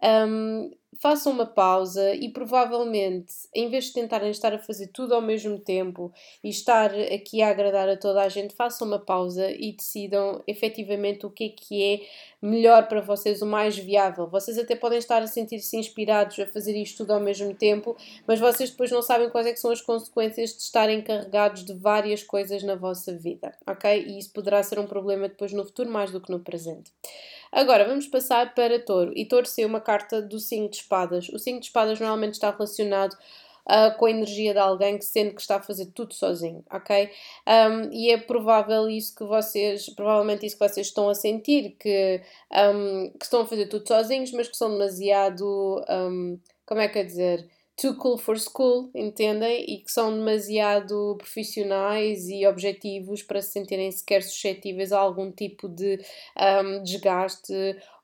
um, 0.02 0.70
façam 0.98 1.32
uma 1.32 1.46
pausa 1.46 2.14
e 2.14 2.28
provavelmente, 2.28 3.32
em 3.54 3.68
vez 3.68 3.86
de 3.86 3.94
tentarem 3.94 4.30
estar 4.30 4.52
a 4.52 4.58
fazer 4.58 4.88
tudo 4.88 5.14
ao 5.14 5.22
mesmo 5.22 5.58
tempo 5.58 6.12
e 6.44 6.48
estar 6.48 6.90
aqui 6.94 7.42
a 7.42 7.48
agradar 7.48 7.88
a 7.88 7.96
toda 7.96 8.22
a 8.22 8.28
gente, 8.28 8.54
façam 8.54 8.86
uma 8.86 8.98
pausa 8.98 9.50
e 9.50 9.72
decidam 9.72 10.42
efetivamente 10.46 11.24
o 11.26 11.30
que 11.30 11.44
é 11.44 11.48
que 11.48 11.82
é 11.82 12.00
melhor 12.42 12.88
para 12.88 13.00
vocês, 13.00 13.40
o 13.40 13.46
mais 13.46 13.78
viável. 13.78 14.26
Vocês 14.26 14.58
até 14.58 14.74
podem 14.74 14.98
estar 14.98 15.22
a 15.22 15.26
sentir-se 15.26 15.76
inspirados 15.76 16.38
a 16.40 16.46
fazer 16.46 16.76
isto 16.76 16.98
tudo 16.98 17.12
ao 17.12 17.20
mesmo 17.20 17.54
tempo, 17.54 17.96
mas 18.26 18.40
vocês 18.40 18.70
depois 18.70 18.90
não 18.90 19.00
sabem 19.00 19.30
quais 19.30 19.46
é 19.46 19.54
são 19.54 19.70
as 19.70 19.80
consequências 19.80 20.50
de 20.50 20.62
estarem 20.62 20.98
encarregados 20.98 21.64
de 21.64 21.72
várias 21.72 22.22
coisas 22.22 22.62
na 22.64 22.74
vossa 22.74 23.16
vida, 23.16 23.56
ok? 23.66 24.04
E 24.06 24.18
isso 24.18 24.32
poderá 24.32 24.62
ser 24.62 24.78
um 24.78 24.86
problema 24.86 25.28
depois 25.28 25.52
no 25.52 25.64
futuro 25.64 25.88
mais 25.88 26.10
do 26.10 26.20
que 26.20 26.32
no 26.32 26.40
presente. 26.40 26.90
Agora 27.52 27.86
vamos 27.86 28.06
passar 28.06 28.54
para 28.54 28.78
Touro. 28.78 29.12
E 29.14 29.26
Touro 29.26 29.44
ser 29.44 29.66
uma 29.66 29.80
carta 29.80 30.22
do 30.22 30.40
5 30.40 30.70
de 30.70 30.81
espadas. 30.82 31.28
O 31.28 31.38
5 31.38 31.60
de 31.60 31.66
espadas 31.66 31.98
normalmente 31.98 32.34
está 32.34 32.50
relacionado 32.50 33.16
Uh, 33.64 33.96
com 33.96 34.06
a 34.06 34.10
energia 34.10 34.52
de 34.52 34.58
alguém 34.58 34.98
que 34.98 35.04
sente 35.04 35.36
que 35.36 35.40
está 35.40 35.54
a 35.54 35.62
fazer 35.62 35.86
tudo 35.94 36.12
sozinho, 36.12 36.64
ok? 36.68 37.08
Um, 37.46 37.92
e 37.92 38.10
é 38.10 38.18
provável 38.18 38.88
isso 38.88 39.14
que 39.14 39.22
vocês, 39.22 39.88
provavelmente 39.94 40.44
isso 40.44 40.58
que 40.58 40.68
vocês 40.68 40.88
estão 40.88 41.08
a 41.08 41.14
sentir, 41.14 41.76
que, 41.78 42.20
um, 42.52 43.12
que 43.16 43.24
estão 43.24 43.42
a 43.42 43.46
fazer 43.46 43.66
tudo 43.66 43.86
sozinhos, 43.86 44.32
mas 44.32 44.48
que 44.48 44.56
são 44.56 44.68
demasiado, 44.68 45.80
um, 45.88 46.40
como 46.66 46.80
é 46.80 46.88
que 46.88 46.98
é 46.98 47.04
dizer, 47.04 47.48
too 47.80 47.96
cool 47.96 48.18
for 48.18 48.38
school, 48.38 48.90
entendem? 48.94 49.64
E 49.68 49.78
que 49.78 49.90
são 49.90 50.12
demasiado 50.12 51.16
profissionais 51.18 52.28
e 52.28 52.46
objetivos 52.46 53.22
para 53.22 53.40
se 53.40 53.50
sentirem 53.52 53.90
sequer 53.90 54.22
suscetíveis 54.22 54.92
a 54.92 54.98
algum 54.98 55.30
tipo 55.30 55.68
de 55.68 55.98
desgaste 56.84 57.52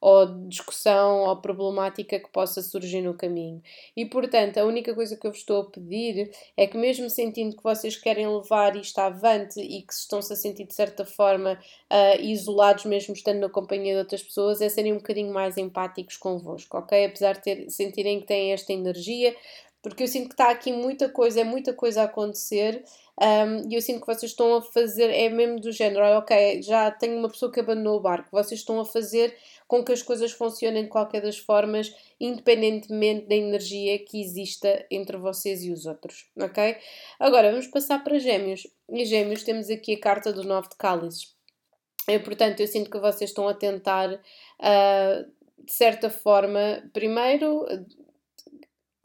ou 0.00 0.26
discussão 0.48 1.20
ou 1.20 1.36
problemática 1.36 2.18
que 2.18 2.28
possa 2.28 2.62
surgir 2.62 3.00
no 3.00 3.14
caminho. 3.14 3.60
E 3.96 4.04
portanto, 4.06 4.58
a 4.58 4.64
única 4.64 4.94
coisa 4.94 5.16
que 5.16 5.26
eu 5.26 5.30
vos 5.30 5.40
estou 5.40 5.62
a 5.62 5.70
pedir 5.70 6.30
é 6.56 6.66
que, 6.66 6.76
mesmo 6.76 7.10
sentindo 7.10 7.56
que 7.56 7.62
vocês 7.62 7.96
querem 7.96 8.28
levar 8.28 8.76
isto 8.76 8.98
avante 8.98 9.60
e 9.60 9.82
que 9.82 9.92
estão-se 9.92 10.32
a 10.32 10.36
sentir 10.36 10.66
de 10.66 10.74
certa 10.74 11.04
forma 11.04 11.58
uh, 11.90 12.22
isolados, 12.22 12.84
mesmo 12.84 13.14
estando 13.14 13.40
na 13.40 13.48
companhia 13.48 13.94
de 13.94 13.98
outras 14.00 14.22
pessoas, 14.22 14.60
é 14.60 14.68
serem 14.68 14.92
um 14.92 14.98
bocadinho 14.98 15.32
mais 15.32 15.56
empáticos 15.56 16.16
convosco, 16.16 16.78
ok? 16.78 17.04
Apesar 17.04 17.34
de 17.34 17.42
ter, 17.42 17.70
sentirem 17.70 18.20
que 18.20 18.26
têm 18.26 18.52
esta 18.52 18.72
energia, 18.72 19.34
porque 19.82 20.02
eu 20.02 20.08
sinto 20.08 20.28
que 20.28 20.34
está 20.34 20.50
aqui 20.50 20.72
muita 20.72 21.08
coisa, 21.08 21.40
é 21.40 21.44
muita 21.44 21.72
coisa 21.72 22.02
a 22.02 22.04
acontecer 22.04 22.84
um, 23.20 23.68
e 23.68 23.74
eu 23.74 23.82
sinto 23.82 24.00
que 24.00 24.06
vocês 24.06 24.30
estão 24.30 24.54
a 24.54 24.62
fazer, 24.62 25.10
é 25.10 25.28
mesmo 25.28 25.58
do 25.58 25.72
género, 25.72 26.04
ok, 26.18 26.62
já 26.62 26.88
tenho 26.90 27.18
uma 27.18 27.28
pessoa 27.28 27.50
que 27.50 27.58
abandonou 27.58 27.98
o 27.98 28.00
barco, 28.00 28.28
vocês 28.30 28.60
estão 28.60 28.78
a 28.78 28.84
fazer 28.84 29.36
com 29.66 29.84
que 29.84 29.92
as 29.92 30.02
coisas 30.02 30.30
funcionem 30.30 30.84
de 30.84 30.88
qualquer 30.88 31.20
das 31.20 31.36
formas, 31.36 31.92
independentemente 32.20 33.26
da 33.26 33.34
energia 33.34 33.98
que 33.98 34.20
exista 34.20 34.86
entre 34.88 35.16
vocês 35.16 35.64
e 35.64 35.72
os 35.72 35.84
outros, 35.84 36.30
ok? 36.40 36.76
Agora 37.18 37.50
vamos 37.50 37.66
passar 37.66 38.04
para 38.04 38.20
Gêmeos. 38.20 38.68
E 38.88 39.04
Gêmeos 39.04 39.42
temos 39.42 39.68
aqui 39.68 39.94
a 39.94 40.00
carta 40.00 40.32
do 40.32 40.44
Nove 40.44 40.68
de 40.68 40.76
Cálices. 40.76 41.34
E, 42.08 42.18
portanto, 42.20 42.60
eu 42.60 42.66
sinto 42.66 42.88
que 42.88 42.98
vocês 42.98 43.30
estão 43.30 43.46
a 43.46 43.52
tentar, 43.52 44.10
uh, 44.14 45.24
de 45.58 45.72
certa 45.72 46.08
forma, 46.08 46.82
primeiro 46.92 47.66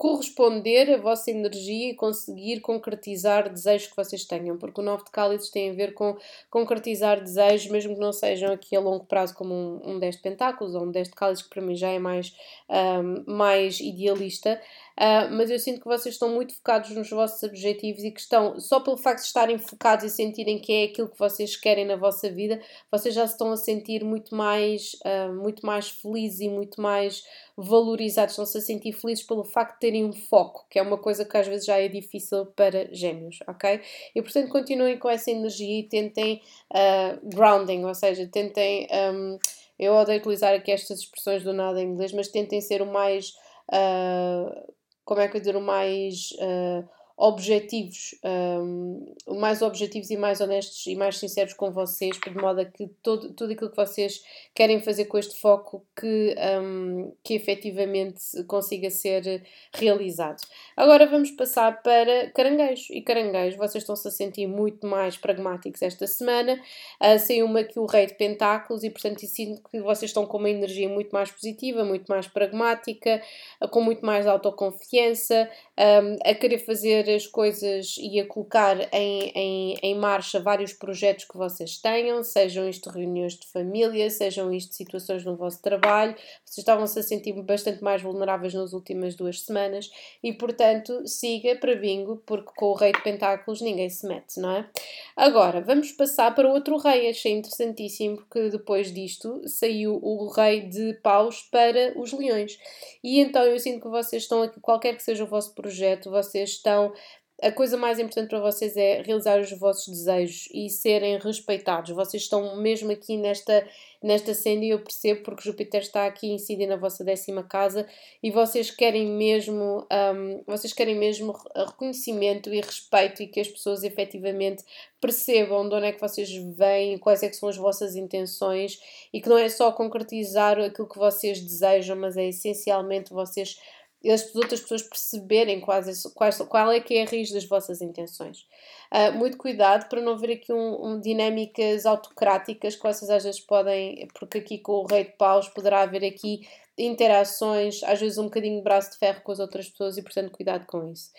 corresponder 0.04 0.94
a 0.94 0.98
vossa 0.98 1.32
energia 1.32 1.92
e 1.92 1.96
conseguir 1.96 2.60
concretizar 2.60 3.48
desejos 3.48 3.88
que 3.88 3.96
vocês 3.96 4.26
tenham, 4.26 4.58
porque 4.58 4.82
o 4.82 4.84
nove 4.84 5.06
de 5.06 5.12
cálices 5.12 5.50
tem 5.50 5.70
a 5.70 5.74
ver 5.74 5.94
com 5.94 6.18
concretizar 6.50 7.22
desejos, 7.22 7.72
mesmo 7.72 7.94
que 7.94 8.02
não 8.02 8.12
sejam 8.12 8.52
aqui 8.52 8.76
a 8.76 8.82
longo 8.82 9.06
prazo, 9.06 9.34
como 9.34 9.54
um, 9.54 9.92
um 9.92 10.00
10 10.00 10.18
de 10.18 10.22
pentáculos 10.22 10.76
ou 10.76 10.84
um 10.84 10.92
10 10.92 11.08
de 11.08 11.16
cálices, 11.16 11.46
que 11.46 11.50
para 11.50 11.62
mim 11.62 11.74
já 11.74 11.88
é 11.88 12.00
mais, 12.00 12.36
um, 12.70 13.34
mais 13.34 13.80
idealista, 13.80 14.62
Uh, 15.00 15.32
mas 15.32 15.50
eu 15.50 15.58
sinto 15.58 15.82
que 15.82 15.88
vocês 15.88 16.16
estão 16.16 16.30
muito 16.30 16.54
focados 16.54 16.92
nos 16.92 17.10
vossos 17.10 17.42
objetivos 17.42 18.04
e 18.04 18.12
que 18.12 18.20
estão, 18.20 18.60
só 18.60 18.80
pelo 18.80 18.96
facto 18.96 19.22
de 19.22 19.28
estarem 19.28 19.58
focados 19.58 20.06
e 20.06 20.10
sentirem 20.10 20.60
que 20.60 20.72
é 20.72 20.84
aquilo 20.86 21.10
que 21.10 21.18
vocês 21.18 21.56
querem 21.56 21.86
na 21.86 21.96
vossa 21.96 22.30
vida, 22.30 22.62
vocês 22.92 23.16
já 23.16 23.26
se 23.26 23.34
estão 23.34 23.52
a 23.52 23.58
sentir 23.58 24.04
muito 24.04 24.36
mais, 24.36 24.94
uh, 25.06 25.34
muito 25.34 25.66
mais 25.66 25.90
felizes 25.90 26.42
e 26.42 26.50
muito 26.50 26.80
mais 26.80 27.24
valorizados, 27.58 28.34
estão-se 28.34 28.58
a 28.58 28.62
sentir 28.62 28.94
felizes 28.94 29.26
pelo 29.26 29.44
facto 29.44 29.74
de 29.76 29.80
terem 29.80 30.06
um 30.06 30.14
foco, 30.14 30.66
que 30.70 30.78
é 30.78 30.82
uma 30.82 30.98
coisa 30.98 31.26
que 31.26 31.38
às 31.38 31.48
vezes 31.48 31.66
já 31.66 31.80
é 31.80 31.88
difícil 31.88 32.46
para 32.56 32.88
gêmeos, 32.94 33.40
ok? 33.48 33.82
E 34.16 34.22
portanto 34.22 34.50
continuem 34.50 34.98
com 34.98 35.10
essa 35.10 35.32
energia 35.32 35.80
e 35.80 35.84
tentem 35.84 36.42
uh, 36.72 37.20
grounding, 37.24 37.84
ou 37.84 37.96
seja, 37.96 38.28
tentem. 38.28 38.88
Um, 38.92 39.38
eu 39.80 39.94
odeio 39.94 40.20
utilizar 40.20 40.54
aqui 40.54 40.72
estas 40.72 41.00
expressões 41.00 41.44
do 41.44 41.52
nada 41.52 41.82
em 41.82 41.88
inglês, 41.90 42.14
mas 42.14 42.28
tentem 42.28 42.62
ser 42.62 42.82
o 42.82 42.86
mais 42.86 43.34
uh, 43.70 44.74
como 45.06 45.22
é 45.22 45.28
que 45.28 45.38
eu 45.38 45.42
dizer, 45.42 45.56
o 45.56 45.62
mais 45.62 46.30
uh, 46.40 46.88
objetivos, 47.16 48.16
um, 48.24 49.14
mais 49.40 49.62
objetivos 49.62 50.10
e 50.10 50.18
mais 50.18 50.42
honestos 50.42 50.86
e 50.88 50.96
mais 50.96 51.18
sinceros 51.18 51.54
com 51.54 51.72
vocês, 51.72 52.20
de 52.20 52.36
modo 52.36 52.62
a 52.62 52.66
que 52.66 52.88
todo, 53.04 53.32
tudo 53.34 53.54
aquilo 53.54 53.70
que 53.70 53.78
vocês 53.78 54.24
querem 54.54 54.82
fazer 54.82 55.06
com 55.06 55.18
este 55.18 55.40
foco 55.40 55.86
que, 55.96 56.36
um, 56.60 57.14
que 57.24 57.36
efetivamente 57.36 58.44
consiga 58.48 58.90
ser 58.90 59.44
realizado. 59.74 60.42
Agora 60.76 61.06
vamos 61.06 61.30
passar 61.32 61.84
para 61.84 62.32
caranguejos. 62.32 62.90
E 62.90 63.02
caranguejos, 63.02 63.58
vocês 63.58 63.84
estão-se 63.84 64.08
a 64.08 64.12
sentir 64.12 64.48
muito 64.48 64.88
mais 64.88 65.16
pragmáticos 65.16 65.82
esta 65.82 66.08
semana. 66.08 66.60
Uh, 67.02 67.20
saiu-me 67.20 67.62
aqui 67.62 67.80
o 67.80 67.86
rei 67.86 68.08
de 68.08 68.16
pentáculos 68.16 68.84
e, 68.84 68.90
portanto, 68.90 69.26
sinto 69.28 69.62
que 69.70 69.80
vocês 69.82 70.10
estão 70.10 70.26
com 70.26 70.38
uma 70.38 70.50
energia 70.50 70.90
muito 70.90 71.12
mais 71.12 71.32
positiva, 71.32 71.84
muito 71.84 72.08
mais 72.08 72.28
pragmática, 72.28 73.22
com 73.70 73.82
muito 73.82 74.04
mais 74.06 74.26
autoconfiança, 74.26 75.50
um, 75.78 76.18
a 76.30 76.34
querer 76.36 76.60
fazer 76.60 77.10
as 77.10 77.26
coisas 77.26 77.96
e 77.98 78.20
a 78.20 78.28
colocar 78.28 78.78
em, 78.94 79.32
em, 79.36 79.78
em 79.82 79.96
marcha 79.96 80.40
vários 80.40 80.74
projetos 80.74 81.26
que 81.26 81.38
vocês 81.38 81.78
tenham, 81.78 82.24
sejam 82.24 82.70
isto 82.70 82.90
reuniões 82.90 83.34
de 83.34 83.48
família, 83.48 84.10
sejam 84.10 84.54
isto 84.54 84.76
situações 84.76 85.26
no 85.26 85.36
vosso 85.36 85.62
trabalho. 85.62 86.16
Vocês 86.46 86.60
estavam-se 86.60 87.00
a 87.00 87.04
sentir 87.04 87.34
bastante 87.42 87.84
mais 87.84 88.02
vulneráveis 88.02 88.54
nas 88.54 88.74
últimas 88.74 89.16
duas 89.16 89.42
semanas 89.42 89.90
e, 90.22 90.32
portanto, 90.34 91.08
siga 91.08 91.56
para 91.56 91.76
bingo, 91.76 92.22
porque 92.26 92.52
com 92.56 92.68
o 92.68 92.74
Rei 92.76 92.92
de 92.92 93.02
Pentáculos 93.02 93.62
ninguém 93.62 93.90
se 93.90 94.08
mete, 94.08 94.40
não 94.40 94.52
é? 94.52 94.70
Agora, 95.16 95.62
vamos 95.62 95.92
passar 95.92 96.34
para 96.36 96.50
outro 96.50 96.78
rei. 96.78 97.10
Achei 97.10 97.32
interessantíssimo 97.32 98.18
porque 98.18 98.50
depois 98.50 98.94
disto 98.94 99.42
saiu 99.48 100.00
o 100.02 100.28
Rei 100.30 100.62
de 100.62 100.94
Paus 101.02 101.42
para 101.52 101.94
os 102.00 102.12
Leões. 102.14 102.58
E 103.04 103.20
então 103.20 103.44
eu 103.44 103.60
sinto 103.60 103.82
que 103.82 103.88
vocês 103.88 104.24
estão 104.24 104.44
aqui, 104.44 104.60
qualquer 104.60 104.96
que 104.96 105.04
seja 105.04 105.24
o 105.24 105.28
vosso 105.28 105.54
projeto, 105.64 106.12
vocês 106.12 106.52
estão 106.52 106.94
a 107.42 107.52
coisa 107.52 107.76
mais 107.76 108.00
importante 108.00 108.30
para 108.30 108.40
vocês 108.40 108.78
é 108.78 109.02
realizar 109.02 109.40
os 109.40 109.52
vossos 109.52 109.88
desejos 109.88 110.48
e 110.54 110.70
serem 110.70 111.18
respeitados. 111.18 111.92
Vocês 111.92 112.24
estão 112.24 112.56
mesmo 112.56 112.92
aqui 112.92 113.18
nesta, 113.18 113.68
nesta 114.02 114.34
senda 114.34 114.64
e 114.64 114.70
eu 114.70 114.80
percebo 114.80 115.24
porque 115.24 115.44
Júpiter 115.44 115.82
está 115.82 116.06
aqui 116.06 116.28
incidir 116.28 116.68
na 116.68 116.78
vossa 116.78 117.04
décima 117.04 117.44
casa 117.44 117.86
e 118.22 118.32
vocês 118.32 118.72
querem 118.72 119.08
mesmo 119.08 119.86
um, 120.16 120.44
vocês 120.48 120.72
querem 120.72 120.96
mesmo 120.96 121.36
reconhecimento 121.54 122.54
e 122.54 122.62
respeito 122.62 123.22
e 123.22 123.28
que 123.28 123.42
as 123.42 123.50
pessoas 123.50 123.84
efetivamente 123.84 124.64
percebam 125.02 125.68
de 125.68 125.76
onde 125.76 125.88
é 125.88 125.92
que 125.92 126.00
vocês 126.00 126.30
vêm, 126.56 126.98
quais 126.98 127.24
é 127.24 127.30
que 127.30 127.36
são 127.36 127.50
as 127.50 127.58
vossas 127.58 127.96
intenções 127.96 128.80
e 129.12 129.20
que 129.20 129.28
não 129.28 129.38
é 129.38 129.50
só 129.50 129.70
concretizar 129.72 130.58
aquilo 130.60 130.88
que 130.88 130.98
vocês 130.98 131.42
desejam, 131.42 131.98
mas 131.98 132.16
é 132.16 132.28
essencialmente 132.30 133.12
vocês 133.12 133.58
e 134.04 134.12
as 134.12 134.36
outras 134.36 134.60
pessoas 134.60 134.82
perceberem 134.82 135.62
quais, 135.62 136.04
quais, 136.14 136.38
qual 136.38 136.72
é 136.72 136.80
que 136.82 136.96
é 136.96 137.04
a 137.04 137.06
raiz 137.06 137.32
das 137.32 137.46
vossas 137.46 137.82
intenções. 137.82 138.46
Uh, 138.92 139.14
muito 139.18 139.38
cuidado 139.38 139.88
para 139.88 140.02
não 140.02 140.14
haver 140.14 140.34
aqui 140.34 140.52
um, 140.52 140.86
um, 140.86 141.00
dinâmicas 141.00 141.86
autocráticas 141.86 142.76
que 142.76 142.84
vocês 142.84 143.10
às 143.10 143.24
vezes 143.24 143.40
podem, 143.40 144.08
porque 144.14 144.40
aqui 144.40 144.58
com 144.60 144.74
o 144.74 144.86
rei 144.86 145.06
de 145.06 145.12
paus 145.12 145.48
poderá 145.48 145.82
haver 145.82 146.04
aqui 146.04 146.48
interações, 146.78 147.82
às 147.84 148.00
vezes 148.00 148.18
um 148.18 148.26
bocadinho 148.26 148.58
de 148.58 148.64
braço 148.64 148.92
de 148.92 148.98
ferro 148.98 149.22
com 149.24 149.32
as 149.32 149.40
outras 149.40 149.70
pessoas 149.70 149.98
e 149.98 150.04
portanto 150.04 150.32
cuidado 150.32 150.66
com 150.66 150.92
isso. 150.92 151.12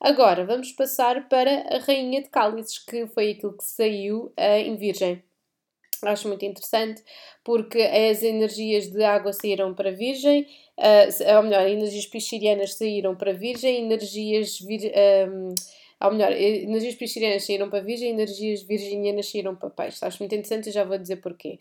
Agora 0.00 0.46
vamos 0.46 0.72
passar 0.72 1.28
para 1.28 1.76
a 1.76 1.78
rainha 1.78 2.22
de 2.22 2.30
cálices, 2.30 2.78
que 2.78 3.06
foi 3.08 3.32
aquilo 3.32 3.56
que 3.56 3.64
saiu 3.64 4.32
uh, 4.38 4.56
em 4.56 4.76
virgem. 4.76 5.22
Acho 6.04 6.28
muito 6.28 6.44
interessante 6.44 7.02
porque 7.44 7.80
as 7.80 8.22
energias 8.22 8.90
de 8.90 9.02
água 9.02 9.32
saíram 9.32 9.74
para 9.74 9.90
Virgem, 9.90 10.46
uh, 10.78 11.36
ou 11.36 11.42
melhor, 11.42 11.66
energias 11.68 12.06
piscirianas 12.06 12.74
saíram 12.74 13.16
para 13.16 13.32
Virgem, 13.32 13.84
energias 13.84 14.58
vir, 14.60 14.92
um, 15.28 15.54
ou 16.00 16.12
melhor, 16.12 16.32
energias 16.32 16.94
piscirianas 16.94 17.44
saíram 17.44 17.68
para 17.68 17.80
Virgem 17.80 18.08
e 18.08 18.12
energias 18.12 18.62
virginianas 18.62 19.30
saíram 19.30 19.54
para 19.54 19.68
Peixe. 19.68 20.02
Acho 20.02 20.18
muito 20.20 20.34
interessante 20.34 20.68
e 20.68 20.72
já 20.72 20.82
vou 20.82 20.96
dizer 20.96 21.16
porquê. 21.16 21.58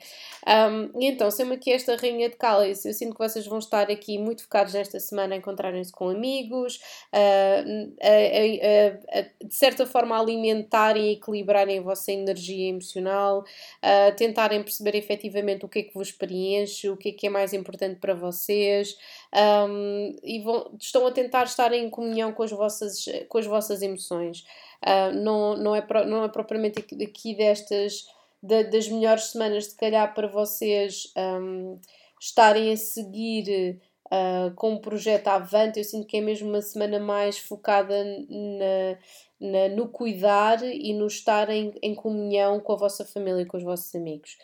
Um, 0.48 1.02
e 1.02 1.08
então, 1.08 1.30
sendo 1.30 1.54
aqui 1.54 1.72
esta 1.72 1.96
rainha 1.96 2.30
de 2.30 2.38
cálice, 2.38 2.88
eu 2.88 2.94
sinto 2.94 3.14
que 3.14 3.20
vocês 3.20 3.46
vão 3.46 3.60
estar 3.60 3.92
aqui 3.92 4.18
muito 4.18 4.44
focados 4.44 4.74
nesta 4.74 5.00
semana 5.00 5.36
a 5.36 5.38
encontrarem-se 5.38 5.92
com 5.92 6.10
amigos, 6.10 6.78
uh, 7.14 7.94
a, 8.02 9.18
a, 9.18 9.20
a, 9.20 9.22
de 9.22 9.56
certa 9.56 9.86
forma 9.86 10.18
alimentarem 10.18 11.10
e 11.10 11.14
equilibrarem 11.14 11.80
a 11.80 11.82
vossa 11.82 12.12
energia 12.12 12.70
emocional, 12.70 13.40
uh, 13.42 14.16
tentarem 14.16 14.64
perceber 14.64 14.96
efetivamente 14.96 15.66
o 15.66 15.70
que 15.70 15.80
é 15.80 15.84
que 15.84 15.94
vos 15.94 16.12
preenche, 16.12 16.90
o 16.90 16.96
que 16.96 17.10
é 17.10 17.12
que 17.12 17.28
é 17.28 17.30
mais 17.30 17.54
importante 17.54 18.00
para 18.00 18.14
vocês, 18.14 18.98
um, 19.36 20.16
e 20.24 20.40
vão, 20.42 20.76
estão 20.80 21.06
a 21.06 21.12
tentar 21.12 21.44
estar 21.44 21.72
em 21.74 21.90
comunhão 21.90 22.34
com 22.34 22.44
as 22.44 22.52
vossas, 22.52 23.06
com 23.28 23.38
as 23.38 23.46
vossas 23.46 23.82
emoções. 23.82 24.44
Uh, 24.84 25.14
não, 25.14 25.56
não, 25.56 25.76
é 25.76 25.86
não 26.06 26.24
é 26.24 26.30
propriamente 26.30 26.80
aqui, 26.80 27.36
destas 27.36 28.08
da, 28.42 28.64
das 28.64 28.88
melhores 28.88 29.26
semanas, 29.26 29.68
de 29.68 29.76
calhar, 29.76 30.14
para 30.14 30.28
vocês 30.28 31.12
um, 31.16 31.80
estarem 32.20 32.72
a 32.72 32.78
seguir 32.78 33.80
uh, 34.08 34.54
com 34.56 34.74
o 34.74 34.82
projeto 34.82 35.28
avante. 35.28 35.80
Eu 35.80 35.86
sinto 35.86 36.08
que 36.08 36.18
é 36.18 36.22
mesmo 36.22 36.50
uma 36.50 36.62
semana 36.62 37.00
mais 37.00 37.38
focada 37.38 38.04
na, 38.04 38.98
na, 39.40 39.70
no 39.76 39.90
cuidar 39.90 40.64
e 40.64 40.94
no 40.94 41.08
estar 41.08 41.50
em, 41.50 41.74
em 41.82 41.94
comunhão 41.94 42.60
com 42.60 42.74
a 42.74 42.78
vossa 42.78 43.06
família 43.06 43.42
e 43.42 43.46
com 43.46 43.58
os 43.58 43.64
vossos 43.64 43.94
amigos. 43.94 44.38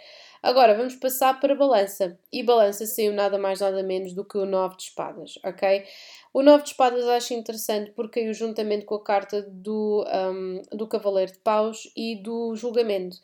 Agora 0.46 0.76
vamos 0.76 0.96
passar 0.96 1.40
para 1.40 1.56
balança. 1.56 2.20
E 2.32 2.44
balança 2.44 2.86
saiu 2.86 3.12
nada 3.12 3.36
mais 3.36 3.62
nada 3.62 3.82
menos 3.82 4.14
do 4.14 4.24
que 4.24 4.38
o 4.38 4.46
9 4.46 4.78
de 4.78 4.84
espadas, 4.84 5.40
ok? 5.44 5.84
O 6.32 6.44
9 6.44 6.64
de 6.64 6.70
espadas 6.70 7.04
acho 7.08 7.34
interessante 7.34 7.90
porque 7.96 8.20
caiu 8.20 8.32
juntamente 8.32 8.86
com 8.86 8.94
a 8.94 9.04
carta 9.04 9.42
do, 9.42 10.06
um, 10.08 10.62
do 10.72 10.86
Cavaleiro 10.86 11.32
de 11.32 11.40
Paus 11.40 11.92
e 11.98 12.22
do 12.22 12.56
julgamento. 12.56 13.18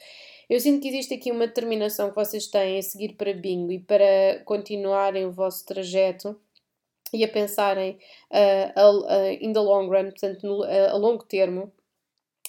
Eu 0.49 0.60
sinto 0.60 0.81
que 0.81 0.88
existe 0.88 1.13
aqui 1.13 1.31
uma 1.31 1.45
determinação 1.45 2.10
que 2.10 2.15
vocês 2.15 2.47
têm 2.47 2.79
a 2.79 2.81
seguir 2.81 3.13
para 3.13 3.36
bingo 3.36 3.71
e 3.71 3.77
para 3.77 4.41
continuarem 4.43 5.23
o 5.27 5.31
vosso 5.31 5.63
trajeto 5.63 6.36
e 7.13 7.23
a 7.23 7.27
pensarem 7.27 7.99
uh, 8.31 9.05
a, 9.07 9.31
in 9.34 9.53
the 9.53 9.60
long 9.60 9.88
run, 9.89 10.05
portanto, 10.05 10.41
no, 10.41 10.63
a 10.63 10.97
longo 10.97 11.23
termo, 11.25 11.71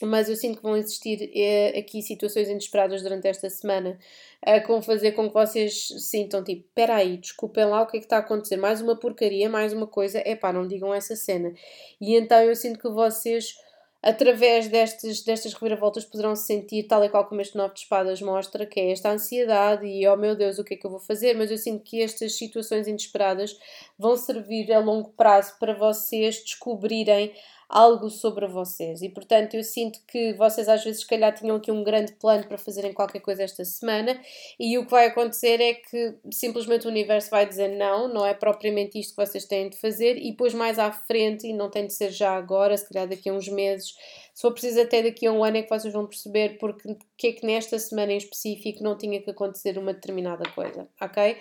mas 0.07 0.29
eu 0.29 0.37
sinto 0.37 0.57
que 0.57 0.63
vão 0.63 0.77
existir 0.77 1.31
eh, 1.35 1.79
aqui 1.79 2.03
situações 2.03 2.49
inesperadas 2.49 3.03
durante 3.03 3.27
esta 3.29 3.49
semana 3.51 3.99
uh, 4.47 4.61
que 4.61 4.69
vão 4.69 4.83
fazer 4.83 5.13
com 5.13 5.29
que 5.29 5.35
vocês 5.35 5.89
sintam 5.99 6.43
tipo, 6.43 6.69
peraí, 6.75 7.17
desculpem 7.17 7.65
lá 7.65 7.83
o 7.83 7.87
que 7.87 7.97
é 7.97 8.01
que 8.01 8.07
está 8.07 8.17
a 8.17 8.21
acontecer, 8.21 8.57
mais 8.57 8.81
uma 8.81 8.97
porcaria, 8.97 9.49
mais 9.49 9.73
uma 9.73 9.87
coisa, 9.87 10.23
é 10.25 10.35
pá, 10.35 10.53
não 10.53 10.67
digam 10.67 10.93
essa 10.93 11.17
cena. 11.17 11.53
E 12.01 12.17
então 12.17 12.41
eu 12.41 12.55
sinto 12.55 12.79
que 12.79 12.89
vocês, 12.89 13.55
através 14.03 14.69
destes, 14.69 15.23
destas 15.23 15.55
reviravoltas, 15.55 16.05
poderão 16.05 16.35
se 16.35 16.47
sentir 16.47 16.85
tal 16.85 17.05
e 17.05 17.09
qual 17.09 17.27
como 17.27 17.41
este 17.41 17.57
Nove 17.57 17.75
de 17.75 17.81
Espadas 17.81 18.21
mostra, 18.21 18.67
que 18.67 18.81
é 18.81 18.93
esta 18.93 19.11
ansiedade 19.11 19.87
e 19.87 20.07
oh 20.09 20.17
meu 20.17 20.35
Deus, 20.35 20.59
o 20.59 20.65
que 20.65 20.75
é 20.75 20.77
que 20.77 20.87
eu 20.87 20.91
vou 20.91 21.01
fazer? 21.01 21.35
Mas 21.35 21.51
eu 21.51 21.59
sinto 21.59 21.85
que 21.85 22.03
estas 22.03 22.37
situações 22.37 22.87
inesperadas 22.87 23.57
vão 23.99 24.17
servir 24.17 24.73
a 24.73 24.79
longo 24.79 25.11
prazo 25.11 25.57
para 25.59 25.75
vocês 25.75 26.43
descobrirem 26.43 27.33
algo 27.73 28.11
sobre 28.11 28.47
vocês. 28.47 29.01
E 29.01 29.09
portanto, 29.09 29.55
eu 29.55 29.65
sinto 29.65 29.99
que 30.07 30.35
vocês 30.35 30.69
às 30.69 30.85
vezes, 30.85 31.01
se 31.01 31.07
calhar, 31.07 31.35
tinham 31.35 31.57
aqui 31.57 31.73
um 31.73 31.83
grande 31.83 32.13
plano 32.13 32.47
para 32.47 32.59
fazerem 32.59 32.93
qualquer 32.93 33.21
coisa 33.21 33.43
esta 33.43 33.65
semana, 33.65 34.21
e 34.61 34.77
o 34.77 34.85
que 34.85 34.91
vai 34.91 35.07
acontecer 35.07 35.59
é 35.59 35.73
que 35.75 36.15
simplesmente 36.31 36.87
o 36.87 36.91
universo 36.91 37.31
vai 37.31 37.47
dizer 37.47 37.69
não, 37.69 38.07
não 38.07 38.27
é 38.27 38.35
propriamente 38.35 39.01
isto 39.01 39.17
que 39.17 39.27
vocês 39.27 39.47
têm 39.47 39.71
de 39.71 39.79
fazer, 39.79 40.19
e 40.19 40.33
depois 40.33 40.53
mais 40.53 40.79
à 40.79 40.93
frente, 40.93 41.47
e 41.47 41.55
não 41.55 41.71
tem 41.71 41.87
de 41.87 41.95
ser 41.95 42.11
já 42.11 42.37
agora, 42.37 42.77
se 42.77 42.87
calhar 42.87 43.09
daqui 43.09 43.31
a 43.31 43.33
uns 43.33 43.49
meses, 43.49 43.95
se 44.35 44.43
for 44.43 44.53
preciso 44.53 44.81
até 44.81 45.03
daqui 45.03 45.27
a 45.27 45.33
um 45.33 45.43
ano 45.43 45.57
é 45.57 45.63
que 45.63 45.71
vocês 45.71 45.93
vão 45.93 46.07
perceber 46.07 46.59
porque 46.59 46.97
que 47.17 47.29
é 47.29 47.33
que 47.33 47.47
nesta 47.47 47.79
semana 47.79 48.13
em 48.13 48.19
específico 48.19 48.83
não 48.83 48.99
tinha 48.99 49.21
que 49.23 49.31
acontecer 49.31 49.79
uma 49.79 49.95
determinada 49.95 50.45
coisa, 50.51 50.89
ok? 51.01 51.37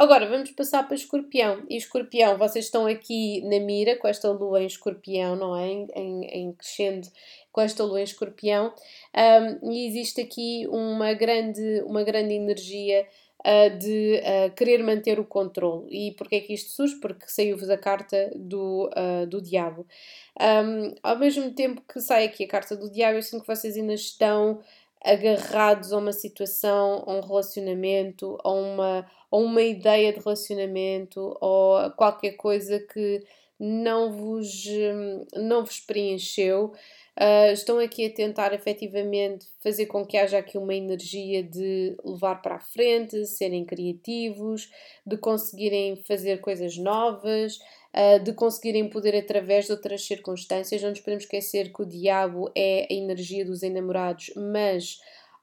Agora 0.00 0.26
vamos 0.26 0.50
passar 0.52 0.84
para 0.84 0.94
escorpião. 0.94 1.62
E 1.68 1.76
escorpião, 1.76 2.38
vocês 2.38 2.64
estão 2.64 2.86
aqui 2.86 3.42
na 3.42 3.60
mira 3.60 3.96
com 3.96 4.08
esta 4.08 4.30
lua 4.30 4.62
em 4.62 4.66
escorpião, 4.66 5.36
não 5.36 5.54
é? 5.54 5.68
Em, 5.94 6.24
em, 6.24 6.52
crescendo 6.54 7.06
com 7.52 7.60
esta 7.60 7.84
lua 7.84 8.00
em 8.00 8.04
escorpião. 8.04 8.72
Um, 9.62 9.70
e 9.70 9.86
existe 9.86 10.22
aqui 10.22 10.66
uma 10.70 11.12
grande, 11.12 11.82
uma 11.84 12.02
grande 12.02 12.32
energia 12.32 13.06
uh, 13.40 13.78
de 13.78 14.22
uh, 14.24 14.54
querer 14.54 14.82
manter 14.82 15.20
o 15.20 15.24
controle. 15.26 15.86
E 15.90 16.12
porquê 16.12 16.36
é 16.36 16.40
que 16.40 16.54
isto 16.54 16.70
surge? 16.70 16.96
Porque 16.96 17.26
saiu-vos 17.28 17.68
a 17.68 17.76
carta 17.76 18.32
do, 18.34 18.88
uh, 18.96 19.26
do 19.26 19.42
diabo. 19.42 19.86
Um, 20.40 20.94
ao 21.02 21.18
mesmo 21.18 21.52
tempo 21.52 21.82
que 21.86 22.00
sai 22.00 22.24
aqui 22.24 22.44
a 22.44 22.48
carta 22.48 22.74
do 22.74 22.90
diabo, 22.90 23.18
eu 23.18 23.22
sinto 23.22 23.42
que 23.42 23.54
vocês 23.54 23.76
ainda 23.76 23.92
estão 23.92 24.62
agarrados 25.04 25.92
a 25.92 25.98
uma 25.98 26.12
situação, 26.12 27.04
a 27.06 27.12
um 27.12 27.20
relacionamento, 27.20 28.38
a 28.44 28.50
uma, 28.50 29.06
a 29.30 29.36
uma 29.36 29.62
ideia 29.62 30.12
de 30.12 30.20
relacionamento 30.20 31.36
ou 31.40 31.76
a 31.76 31.90
qualquer 31.90 32.32
coisa 32.32 32.78
que 32.78 33.24
não 33.58 34.10
vos, 34.10 34.66
hum, 34.66 35.26
não 35.34 35.64
vos 35.64 35.80
preencheu. 35.80 36.72
Uh, 37.18 37.52
estão 37.52 37.78
aqui 37.78 38.06
a 38.06 38.14
tentar 38.14 38.54
efetivamente 38.54 39.46
fazer 39.62 39.84
com 39.84 40.06
que 40.06 40.16
haja 40.16 40.38
aqui 40.38 40.56
uma 40.56 40.74
energia 40.74 41.42
de 41.42 41.94
levar 42.02 42.36
para 42.36 42.56
a 42.56 42.60
frente, 42.60 43.26
serem 43.26 43.66
criativos, 43.66 44.70
de 45.06 45.18
conseguirem 45.18 45.96
fazer 45.96 46.40
coisas 46.40 46.78
novas, 46.78 47.58
uh, 47.94 48.22
de 48.22 48.32
conseguirem 48.32 48.88
poder 48.88 49.16
através 49.16 49.66
de 49.66 49.72
outras 49.72 50.04
circunstâncias. 50.04 50.82
Não 50.82 50.90
nos 50.90 51.00
podemos 51.00 51.24
esquecer 51.24 51.72
que 51.72 51.82
o 51.82 51.86
diabo 51.86 52.50
é 52.54 52.86
a 52.90 52.94
energia 52.94 53.44
dos 53.44 53.62
enamorados, 53.62 54.32
mas 54.36 55.00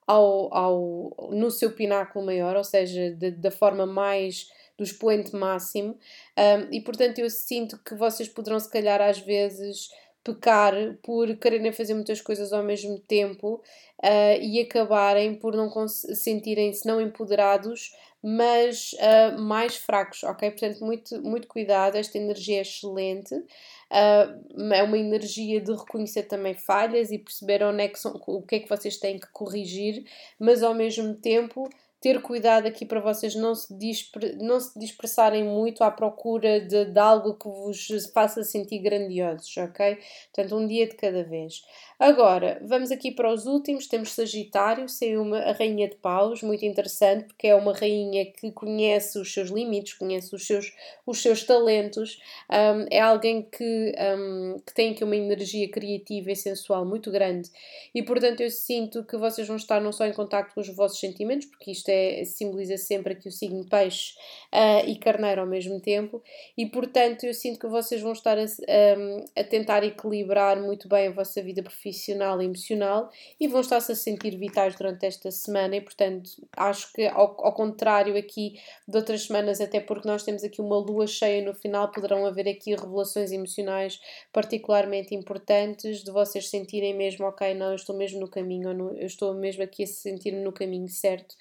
ao, 0.08 0.54
ao, 0.54 1.30
no 1.32 1.52
seu 1.52 1.72
pináculo 1.72 2.26
maior, 2.26 2.56
ou 2.56 2.64
seja, 2.64 3.12
de, 3.12 3.32
da 3.32 3.52
forma 3.52 3.86
mais 3.86 4.50
do 4.78 4.84
expoente 4.84 5.36
máximo, 5.36 5.98
um, 6.38 6.74
e 6.74 6.80
portanto 6.80 7.18
eu 7.18 7.30
sinto 7.30 7.80
que 7.84 7.96
vocês 7.96 8.30
poderão, 8.30 8.60
se 8.60 8.70
calhar, 8.70 9.02
às 9.02 9.18
vezes 9.18 9.90
pecar 10.28 10.74
por 11.02 11.34
quererem 11.38 11.72
fazer 11.72 11.94
muitas 11.94 12.20
coisas 12.20 12.52
ao 12.52 12.62
mesmo 12.62 13.00
tempo 13.00 13.62
uh, 14.04 14.42
e 14.42 14.60
acabarem 14.60 15.36
por 15.36 15.56
não 15.56 15.88
sentirem-se 15.88 16.86
não 16.86 17.00
empoderados, 17.00 17.96
mas 18.22 18.92
uh, 18.94 19.40
mais 19.40 19.78
fracos, 19.78 20.24
ok? 20.24 20.52
Portanto, 20.52 20.84
muito, 20.84 21.22
muito 21.22 21.48
cuidado, 21.48 21.96
esta 21.96 22.18
energia 22.18 22.58
é 22.58 22.62
excelente, 22.62 23.34
uh, 23.34 24.74
é 24.74 24.84
uma 24.84 24.98
energia 24.98 25.62
de 25.62 25.72
reconhecer 25.72 26.24
também 26.24 26.54
falhas 26.54 27.10
e 27.10 27.18
perceber 27.18 27.64
onde 27.64 27.84
é 27.84 27.88
que 27.88 27.98
são, 27.98 28.22
o 28.28 28.42
que 28.42 28.56
é 28.56 28.60
que 28.60 28.70
vocês 28.70 28.98
têm 28.98 29.18
que 29.18 29.32
corrigir, 29.32 30.04
mas 30.38 30.62
ao 30.62 30.74
mesmo 30.74 31.16
tempo 31.16 31.70
ter 32.02 32.22
cuidado 32.22 32.68
aqui 32.68 32.86
para 32.86 33.00
vocês 33.00 33.36
não 33.36 33.56
se, 33.56 33.76
dispre, 33.78 34.36
não 34.40 34.60
se 34.60 34.78
dispersarem 34.78 35.44
muito 35.44 35.84
à 35.84 35.92
procura 35.92 36.62
de, 36.62 36.86
de 36.86 37.00
algo 37.00 37.34
que 37.36 37.48
vos 37.48 37.88
faça 38.14 38.44
sentir 38.44 38.80
grandiosos, 38.80 39.56
ok? 39.58 39.98
Portanto, 40.34 40.58
um 40.58 40.68
dia 40.68 40.88
de 40.88 40.96
cada 40.96 41.24
vez. 41.24 41.62
Agora, 42.00 42.62
vamos 42.64 42.92
aqui 42.92 43.12
para 43.12 43.34
os 43.34 43.46
últimos. 43.46 43.88
Temos 43.88 44.12
Sagitário, 44.12 44.88
saiu 44.88 45.24
uma, 45.24 45.40
a 45.40 45.52
Rainha 45.52 45.90
de 45.90 45.96
Paus, 45.96 46.44
muito 46.44 46.64
interessante, 46.64 47.26
porque 47.26 47.48
é 47.48 47.56
uma 47.56 47.74
rainha 47.74 48.26
que 48.26 48.52
conhece 48.52 49.18
os 49.18 49.34
seus 49.34 49.50
limites, 49.50 49.94
conhece 49.94 50.36
os 50.36 50.46
seus, 50.46 50.76
os 51.06 51.22
seus 51.22 51.44
talentos, 51.44 52.20
um, 52.52 52.86
é 52.92 53.00
alguém 53.00 53.42
que, 53.42 53.94
um, 54.18 54.58
que 54.66 54.74
tem 54.74 54.92
aqui 54.92 55.04
uma 55.04 55.16
energia 55.16 55.70
criativa 55.70 56.32
e 56.32 56.36
sensual 56.36 56.86
muito 56.86 57.10
grande 57.12 57.50
e, 57.94 58.04
portanto, 58.04 58.42
eu 58.42 58.50
sinto 58.52 59.04
que 59.04 59.18
vocês 59.18 59.48
vão 59.48 59.58
estar 59.58 59.82
não 59.82 59.92
só 59.92 60.06
em 60.06 60.14
contato 60.14 60.54
com 60.54 60.62
os 60.62 60.70
vossos 60.70 61.00
sentimentos, 61.00 61.48
porque 61.48 61.72
isto 61.72 61.87
isto 61.88 61.90
é, 61.90 62.26
simboliza 62.26 62.78
sempre 62.78 63.14
aqui 63.14 63.28
o 63.28 63.32
signo 63.32 63.66
peixe 63.66 64.14
uh, 64.54 64.88
e 64.88 64.98
carneiro 64.98 65.42
ao 65.42 65.48
mesmo 65.48 65.80
tempo, 65.80 66.22
e 66.58 66.66
portanto 66.66 67.26
eu 67.26 67.34
sinto 67.34 67.60
que 67.60 67.68
vocês 67.68 68.02
vão 68.02 68.12
estar 68.12 68.38
a, 68.38 68.44
a, 68.44 69.42
a 69.42 69.44
tentar 69.44 69.84
equilibrar 69.84 70.62
muito 70.62 70.88
bem 70.88 71.08
a 71.08 71.12
vossa 71.12 71.42
vida 71.42 71.64
profissional 71.64 72.42
e 72.42 72.46
emocional 72.46 73.10
e 73.40 73.48
vão 73.48 73.62
estar-se 73.62 73.92
a 73.92 73.96
sentir 73.96 74.38
vitais 74.38 74.76
durante 74.76 75.06
esta 75.06 75.32
semana, 75.32 75.76
e 75.76 75.82
portanto 75.82 76.30
acho 76.56 76.92
que 76.94 77.06
ao, 77.08 77.36
ao 77.40 77.54
contrário 77.54 78.18
aqui 78.18 78.60
de 78.88 78.98
outras 78.98 79.24
semanas, 79.24 79.62
até 79.62 79.80
porque 79.80 80.08
nós 80.08 80.24
temos 80.24 80.44
aqui 80.44 80.62
uma 80.62 80.78
lua 80.78 81.08
cheia 81.08 81.44
no 81.44 81.54
final, 81.54 81.92
poderão 81.92 82.26
haver 82.26 82.48
aqui 82.48 82.76
revelações 82.76 83.32
emocionais 83.32 84.00
particularmente 84.34 85.16
importantes 85.16 86.04
de 86.04 86.12
vocês 86.12 86.50
sentirem 86.50 86.94
mesmo, 86.94 87.26
ok, 87.26 87.54
não, 87.54 87.70
eu 87.70 87.76
estou 87.76 87.96
mesmo 87.96 88.20
no 88.20 88.28
caminho, 88.28 88.68
eu 88.98 89.06
estou 89.06 89.34
mesmo 89.34 89.64
aqui 89.64 89.84
a 89.84 89.88
sentir-me 89.88 90.42
no 90.42 90.52
caminho 90.52 90.88
certo 90.90 91.36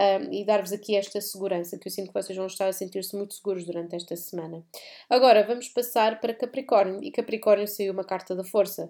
um, 0.00 0.32
e 0.32 0.44
dar-vos 0.46 0.72
aqui 0.72 0.96
esta 0.96 1.20
segurança, 1.20 1.78
que 1.78 1.86
eu 1.86 1.92
sinto 1.92 2.08
que 2.08 2.14
vocês 2.14 2.36
vão 2.36 2.46
estar 2.46 2.66
a 2.66 2.72
sentir-se 2.72 3.14
muito 3.14 3.34
seguros 3.34 3.66
durante 3.66 3.94
esta 3.94 4.16
semana. 4.16 4.64
Agora 5.10 5.46
vamos 5.46 5.68
passar 5.68 6.20
para 6.20 6.32
Capricórnio, 6.32 7.04
e 7.04 7.10
Capricórnio 7.10 7.68
saiu 7.68 7.92
uma 7.92 8.04
carta 8.04 8.34
da 8.34 8.42
força. 8.42 8.88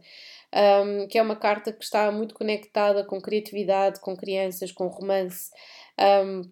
Um, 0.52 1.06
que 1.06 1.18
é 1.18 1.22
uma 1.22 1.36
carta 1.36 1.72
que 1.72 1.84
está 1.84 2.10
muito 2.10 2.34
conectada 2.34 3.04
com 3.04 3.20
criatividade, 3.20 4.00
com 4.00 4.16
crianças, 4.16 4.72
com 4.72 4.86
romance. 4.86 5.50
Um, 5.98 6.42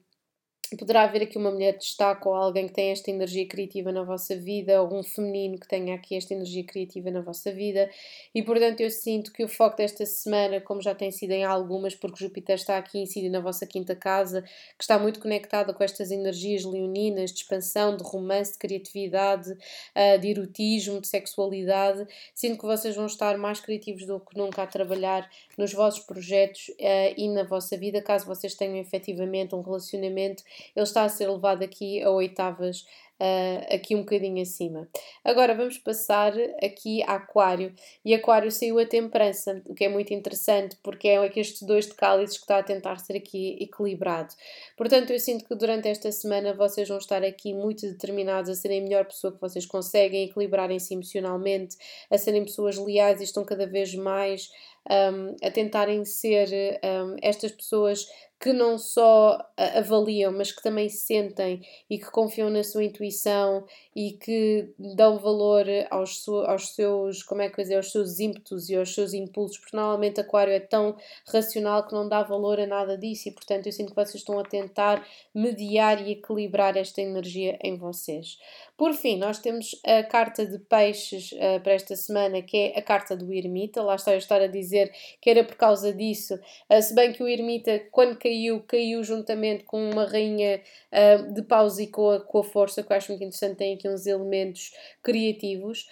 Poderá 0.76 1.04
haver 1.04 1.22
aqui 1.22 1.38
uma 1.38 1.50
mulher 1.50 1.72
de 1.72 1.78
destaque 1.78 2.28
ou 2.28 2.34
alguém 2.34 2.66
que 2.66 2.74
tenha 2.74 2.92
esta 2.92 3.10
energia 3.10 3.46
criativa 3.46 3.90
na 3.90 4.02
vossa 4.02 4.36
vida, 4.36 4.82
ou 4.82 4.94
um 4.94 5.02
feminino 5.02 5.58
que 5.58 5.66
tenha 5.66 5.94
aqui 5.94 6.14
esta 6.14 6.34
energia 6.34 6.62
criativa 6.62 7.10
na 7.10 7.22
vossa 7.22 7.50
vida, 7.50 7.88
e 8.34 8.42
portanto 8.42 8.80
eu 8.80 8.90
sinto 8.90 9.32
que 9.32 9.42
o 9.42 9.48
foco 9.48 9.78
desta 9.78 10.04
semana, 10.04 10.60
como 10.60 10.82
já 10.82 10.94
tem 10.94 11.10
sido 11.10 11.30
em 11.30 11.44
algumas, 11.44 11.94
porque 11.94 12.22
Júpiter 12.22 12.56
está 12.56 12.76
aqui 12.76 12.98
incide 12.98 13.30
na 13.30 13.40
vossa 13.40 13.66
quinta 13.66 13.96
casa, 13.96 14.42
que 14.76 14.84
está 14.84 14.98
muito 14.98 15.20
conectada 15.20 15.72
com 15.72 15.82
estas 15.82 16.10
energias 16.10 16.64
leoninas 16.64 17.32
de 17.32 17.38
expansão, 17.38 17.96
de 17.96 18.02
romance, 18.02 18.52
de 18.52 18.58
criatividade, 18.58 19.56
ah, 19.94 20.16
de 20.16 20.28
erotismo, 20.28 21.00
de 21.00 21.08
sexualidade, 21.08 22.06
sinto 22.34 22.58
que 22.58 22.66
vocês 22.66 22.94
vão 22.94 23.06
estar 23.06 23.38
mais 23.38 23.58
criativos 23.58 24.04
do 24.04 24.20
que 24.20 24.36
nunca 24.36 24.62
a 24.62 24.66
trabalhar 24.66 25.30
nos 25.56 25.72
vossos 25.72 26.00
projetos 26.00 26.70
ah, 26.78 27.14
e 27.16 27.26
na 27.28 27.44
vossa 27.44 27.76
vida, 27.76 28.02
caso 28.02 28.26
vocês 28.26 28.54
tenham 28.54 28.76
efetivamente 28.76 29.54
um 29.54 29.62
relacionamento 29.62 30.42
ele 30.74 30.84
está 30.84 31.04
a 31.04 31.08
ser 31.08 31.28
levado 31.28 31.62
aqui 31.62 32.02
a 32.02 32.10
oitavas, 32.10 32.86
uh, 33.20 33.74
aqui 33.74 33.94
um 33.94 34.00
bocadinho 34.00 34.40
acima. 34.40 34.88
Agora 35.24 35.54
vamos 35.54 35.78
passar 35.78 36.32
aqui 36.62 37.02
a 37.02 37.14
Aquário, 37.14 37.74
e 38.04 38.14
Aquário 38.14 38.50
saiu 38.50 38.78
a 38.78 38.86
temperança, 38.86 39.62
o 39.66 39.74
que 39.74 39.84
é 39.84 39.88
muito 39.88 40.12
interessante, 40.14 40.76
porque 40.82 41.08
é 41.08 41.26
estes 41.38 41.62
dois 41.62 41.86
de 41.86 41.94
cálices 41.94 42.36
que 42.36 42.44
está 42.44 42.58
a 42.58 42.62
tentar 42.62 42.98
ser 42.98 43.16
aqui 43.16 43.56
equilibrado. 43.60 44.34
Portanto, 44.76 45.10
eu 45.10 45.18
sinto 45.18 45.44
que 45.44 45.54
durante 45.54 45.88
esta 45.88 46.10
semana 46.12 46.54
vocês 46.54 46.88
vão 46.88 46.98
estar 46.98 47.22
aqui 47.22 47.52
muito 47.52 47.86
determinados 47.86 48.50
a 48.50 48.54
serem 48.54 48.80
a 48.80 48.82
melhor 48.82 49.04
pessoa 49.04 49.32
que 49.32 49.40
vocês 49.40 49.66
conseguem, 49.66 50.24
equilibrarem-se 50.24 50.94
emocionalmente, 50.94 51.76
a 52.10 52.16
serem 52.16 52.44
pessoas 52.44 52.76
leais 52.78 53.20
e 53.20 53.24
estão 53.24 53.44
cada 53.44 53.66
vez 53.66 53.94
mais 53.94 54.50
um, 54.90 55.36
a 55.46 55.50
tentarem 55.50 56.04
ser 56.04 56.48
um, 56.82 57.16
estas 57.20 57.52
pessoas 57.52 58.06
que 58.40 58.52
não 58.52 58.78
só 58.78 59.38
avaliam, 59.56 60.32
mas 60.32 60.52
que 60.52 60.62
também 60.62 60.88
sentem 60.88 61.60
e 61.90 61.98
que 61.98 62.10
confiam 62.10 62.48
na 62.48 62.62
sua 62.62 62.84
intuição 62.84 63.64
e 63.96 64.12
que 64.12 64.72
dão 64.78 65.18
valor 65.18 65.66
aos, 65.90 66.26
aos 66.28 66.74
seus, 66.74 67.22
como 67.24 67.42
é 67.42 67.48
que 67.48 67.60
dizer, 67.60 67.74
aos 67.74 67.90
seus 67.90 68.20
ímpetos 68.20 68.68
e 68.68 68.76
aos 68.76 68.94
seus 68.94 69.12
impulsos, 69.12 69.58
porque 69.58 69.76
normalmente 69.76 70.20
Aquário 70.20 70.52
é 70.52 70.60
tão 70.60 70.96
racional 71.26 71.84
que 71.86 71.92
não 71.92 72.08
dá 72.08 72.22
valor 72.22 72.60
a 72.60 72.66
nada 72.66 72.96
disso 72.96 73.28
e, 73.28 73.32
portanto, 73.32 73.66
eu 73.66 73.72
sinto 73.72 73.90
que 73.90 73.96
vocês 73.96 74.16
estão 74.16 74.38
a 74.38 74.44
tentar 74.44 75.04
mediar 75.34 76.06
e 76.06 76.12
equilibrar 76.12 76.76
esta 76.76 77.00
energia 77.00 77.58
em 77.62 77.76
vocês. 77.76 78.38
Por 78.76 78.94
fim, 78.94 79.18
nós 79.18 79.40
temos 79.40 79.74
a 79.84 80.04
carta 80.04 80.46
de 80.46 80.60
peixes 80.60 81.32
uh, 81.32 81.60
para 81.60 81.72
esta 81.72 81.96
semana, 81.96 82.40
que 82.40 82.56
é 82.56 82.78
a 82.78 82.82
carta 82.82 83.16
do 83.16 83.32
ermita. 83.32 83.82
Lá 83.82 83.96
está 83.96 84.12
eu 84.12 84.18
estar 84.18 84.40
a 84.40 84.46
dizer 84.46 84.92
que 85.20 85.28
era 85.28 85.42
por 85.42 85.56
causa 85.56 85.92
disso, 85.92 86.34
uh, 86.70 86.80
se 86.80 86.94
bem 86.94 87.12
que 87.12 87.20
o 87.20 87.26
ermita, 87.26 87.80
quando 87.90 88.16
caiu, 88.28 88.62
caiu 88.66 89.02
juntamente 89.02 89.64
com 89.64 89.90
uma 89.90 90.04
rainha 90.04 90.60
uh, 90.92 91.32
de 91.32 91.42
pausa 91.42 91.82
e 91.82 91.86
com 91.86 92.10
a, 92.10 92.20
com 92.20 92.38
a 92.38 92.44
força, 92.44 92.82
que 92.82 92.92
eu 92.92 92.96
acho 92.96 93.10
muito 93.10 93.24
interessante, 93.24 93.56
tem 93.56 93.74
aqui 93.74 93.88
uns 93.88 94.06
elementos 94.06 94.72
criativos. 95.02 95.88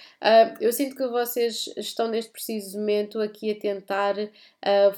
eu 0.60 0.72
sinto 0.72 0.94
que 0.94 1.06
vocês 1.06 1.72
estão 1.76 2.08
neste 2.08 2.30
preciso 2.30 2.78
momento 2.78 3.20
aqui 3.20 3.50
a 3.50 3.58
tentar 3.58 4.16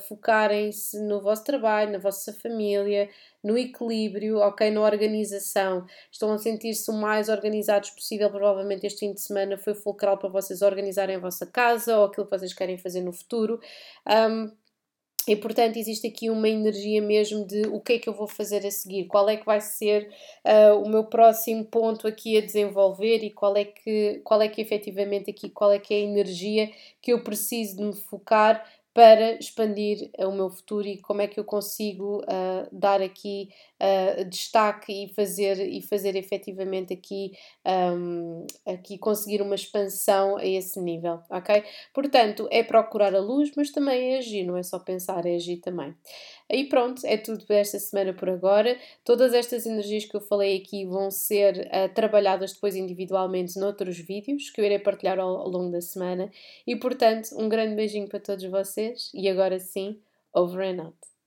focarem-se 0.09 0.99
no 1.01 1.21
vosso 1.21 1.45
trabalho, 1.45 1.93
na 1.93 1.99
vossa 1.99 2.33
família, 2.33 3.09
no 3.43 3.57
equilíbrio, 3.57 4.39
ok, 4.39 4.71
na 4.71 4.81
organização, 4.81 5.87
estão 6.11 6.33
a 6.33 6.39
sentir-se 6.39 6.91
o 6.91 6.95
mais 6.95 7.29
organizados 7.29 7.91
possível. 7.91 8.31
Provavelmente 8.31 8.87
este 8.87 9.01
fim 9.01 9.13
de 9.13 9.21
semana 9.21 9.57
foi 9.57 9.75
fulcral 9.75 10.19
para 10.19 10.29
vocês 10.29 10.63
organizarem 10.63 11.17
a 11.17 11.21
vossa 11.21 11.47
casa 11.47 11.99
ou 11.99 12.07
aquilo 12.07 12.27
que 12.27 12.37
vocês 12.37 12.53
querem 12.53 12.77
fazer 12.77 13.01
no 13.01 13.13
futuro. 13.13 13.61
Um, 14.07 14.51
e 15.33 15.37
portanto 15.37 15.77
existe 15.77 16.07
aqui 16.07 16.31
uma 16.31 16.49
energia 16.49 17.03
mesmo 17.03 17.45
de 17.45 17.63
o 17.69 17.81
que 17.81 17.95
é 17.95 17.99
que 17.99 18.09
eu 18.09 18.15
vou 18.15 18.27
fazer 18.27 18.67
a 18.67 18.71
seguir, 18.71 19.05
qual 19.07 19.29
é 19.29 19.37
que 19.37 19.45
vai 19.45 19.61
ser 19.61 20.09
uh, 20.45 20.83
o 20.83 20.89
meu 20.89 21.05
próximo 21.05 21.65
ponto 21.65 22.07
aqui 22.07 22.39
a 22.39 22.41
desenvolver 22.41 23.23
e 23.23 23.31
qual 23.31 23.57
é 23.57 23.65
que 23.65 24.21
qual 24.25 24.41
é 24.41 24.49
que 24.49 24.61
efetivamente 24.61 25.31
aqui 25.31 25.51
qual 25.51 25.73
é 25.73 25.79
que 25.79 25.93
é 25.93 25.99
a 25.99 26.01
energia 26.01 26.71
que 27.01 27.13
eu 27.13 27.23
preciso 27.23 27.77
de 27.77 27.83
me 27.83 27.95
focar 27.95 28.65
para 28.99 29.39
expandir 29.39 30.11
o 30.19 30.33
meu 30.33 30.51
futuro 30.51 30.85
e 30.89 31.01
como 31.01 31.23
é 31.23 31.29
que 31.29 31.39
eu 31.39 31.45
consigo 31.45 32.19
uh, 32.23 32.69
dar 32.73 33.01
aqui 33.01 33.49
uh, 33.81 34.25
destaque 34.25 35.05
e 35.05 35.15
fazer, 35.15 35.61
e 35.61 35.81
fazer 35.81 36.17
efetivamente 36.17 36.95
aqui, 36.95 37.31
um, 37.65 38.45
aqui 38.67 38.99
conseguir 38.99 39.41
uma 39.41 39.55
expansão 39.55 40.37
a 40.37 40.45
esse 40.45 40.81
nível, 40.81 41.21
ok? 41.31 41.63
Portanto, 41.95 42.49
é 42.51 42.65
procurar 42.65 43.15
a 43.15 43.21
luz, 43.21 43.53
mas 43.57 43.71
também 43.71 44.15
é 44.15 44.19
agir, 44.19 44.43
não 44.43 44.57
é 44.57 44.65
só 44.65 44.81
pensar, 44.81 45.25
é 45.27 45.37
agir 45.37 45.59
também. 45.59 45.95
E 46.51 46.65
pronto, 46.65 47.03
é 47.05 47.17
tudo 47.17 47.45
esta 47.51 47.79
semana 47.79 48.15
por 48.15 48.29
agora. 48.29 48.77
Todas 49.05 49.33
estas 49.35 49.67
energias 49.67 50.07
que 50.07 50.17
eu 50.17 50.21
falei 50.21 50.57
aqui 50.57 50.87
vão 50.87 51.11
ser 51.11 51.69
uh, 51.69 51.95
trabalhadas 51.95 52.55
depois 52.55 52.75
individualmente 52.75 53.61
noutros 53.61 53.99
vídeos 53.99 54.51
que 54.51 54.61
eu 54.61 54.65
irei 54.65 54.79
partilhar 54.79 55.21
ao, 55.21 55.37
ao 55.37 55.49
longo 55.49 55.71
da 55.71 55.81
semana. 55.81 56.31
E 56.67 56.75
portanto, 56.75 57.29
um 57.37 57.49
grande 57.49 57.77
beijinho 57.77 58.09
para 58.09 58.19
todos 58.19 58.45
vocês 58.47 58.88
e 59.15 59.29
agora 59.29 59.59
sim, 59.59 60.01
over 60.35 60.63
and 60.63 60.81
out. 60.81 61.18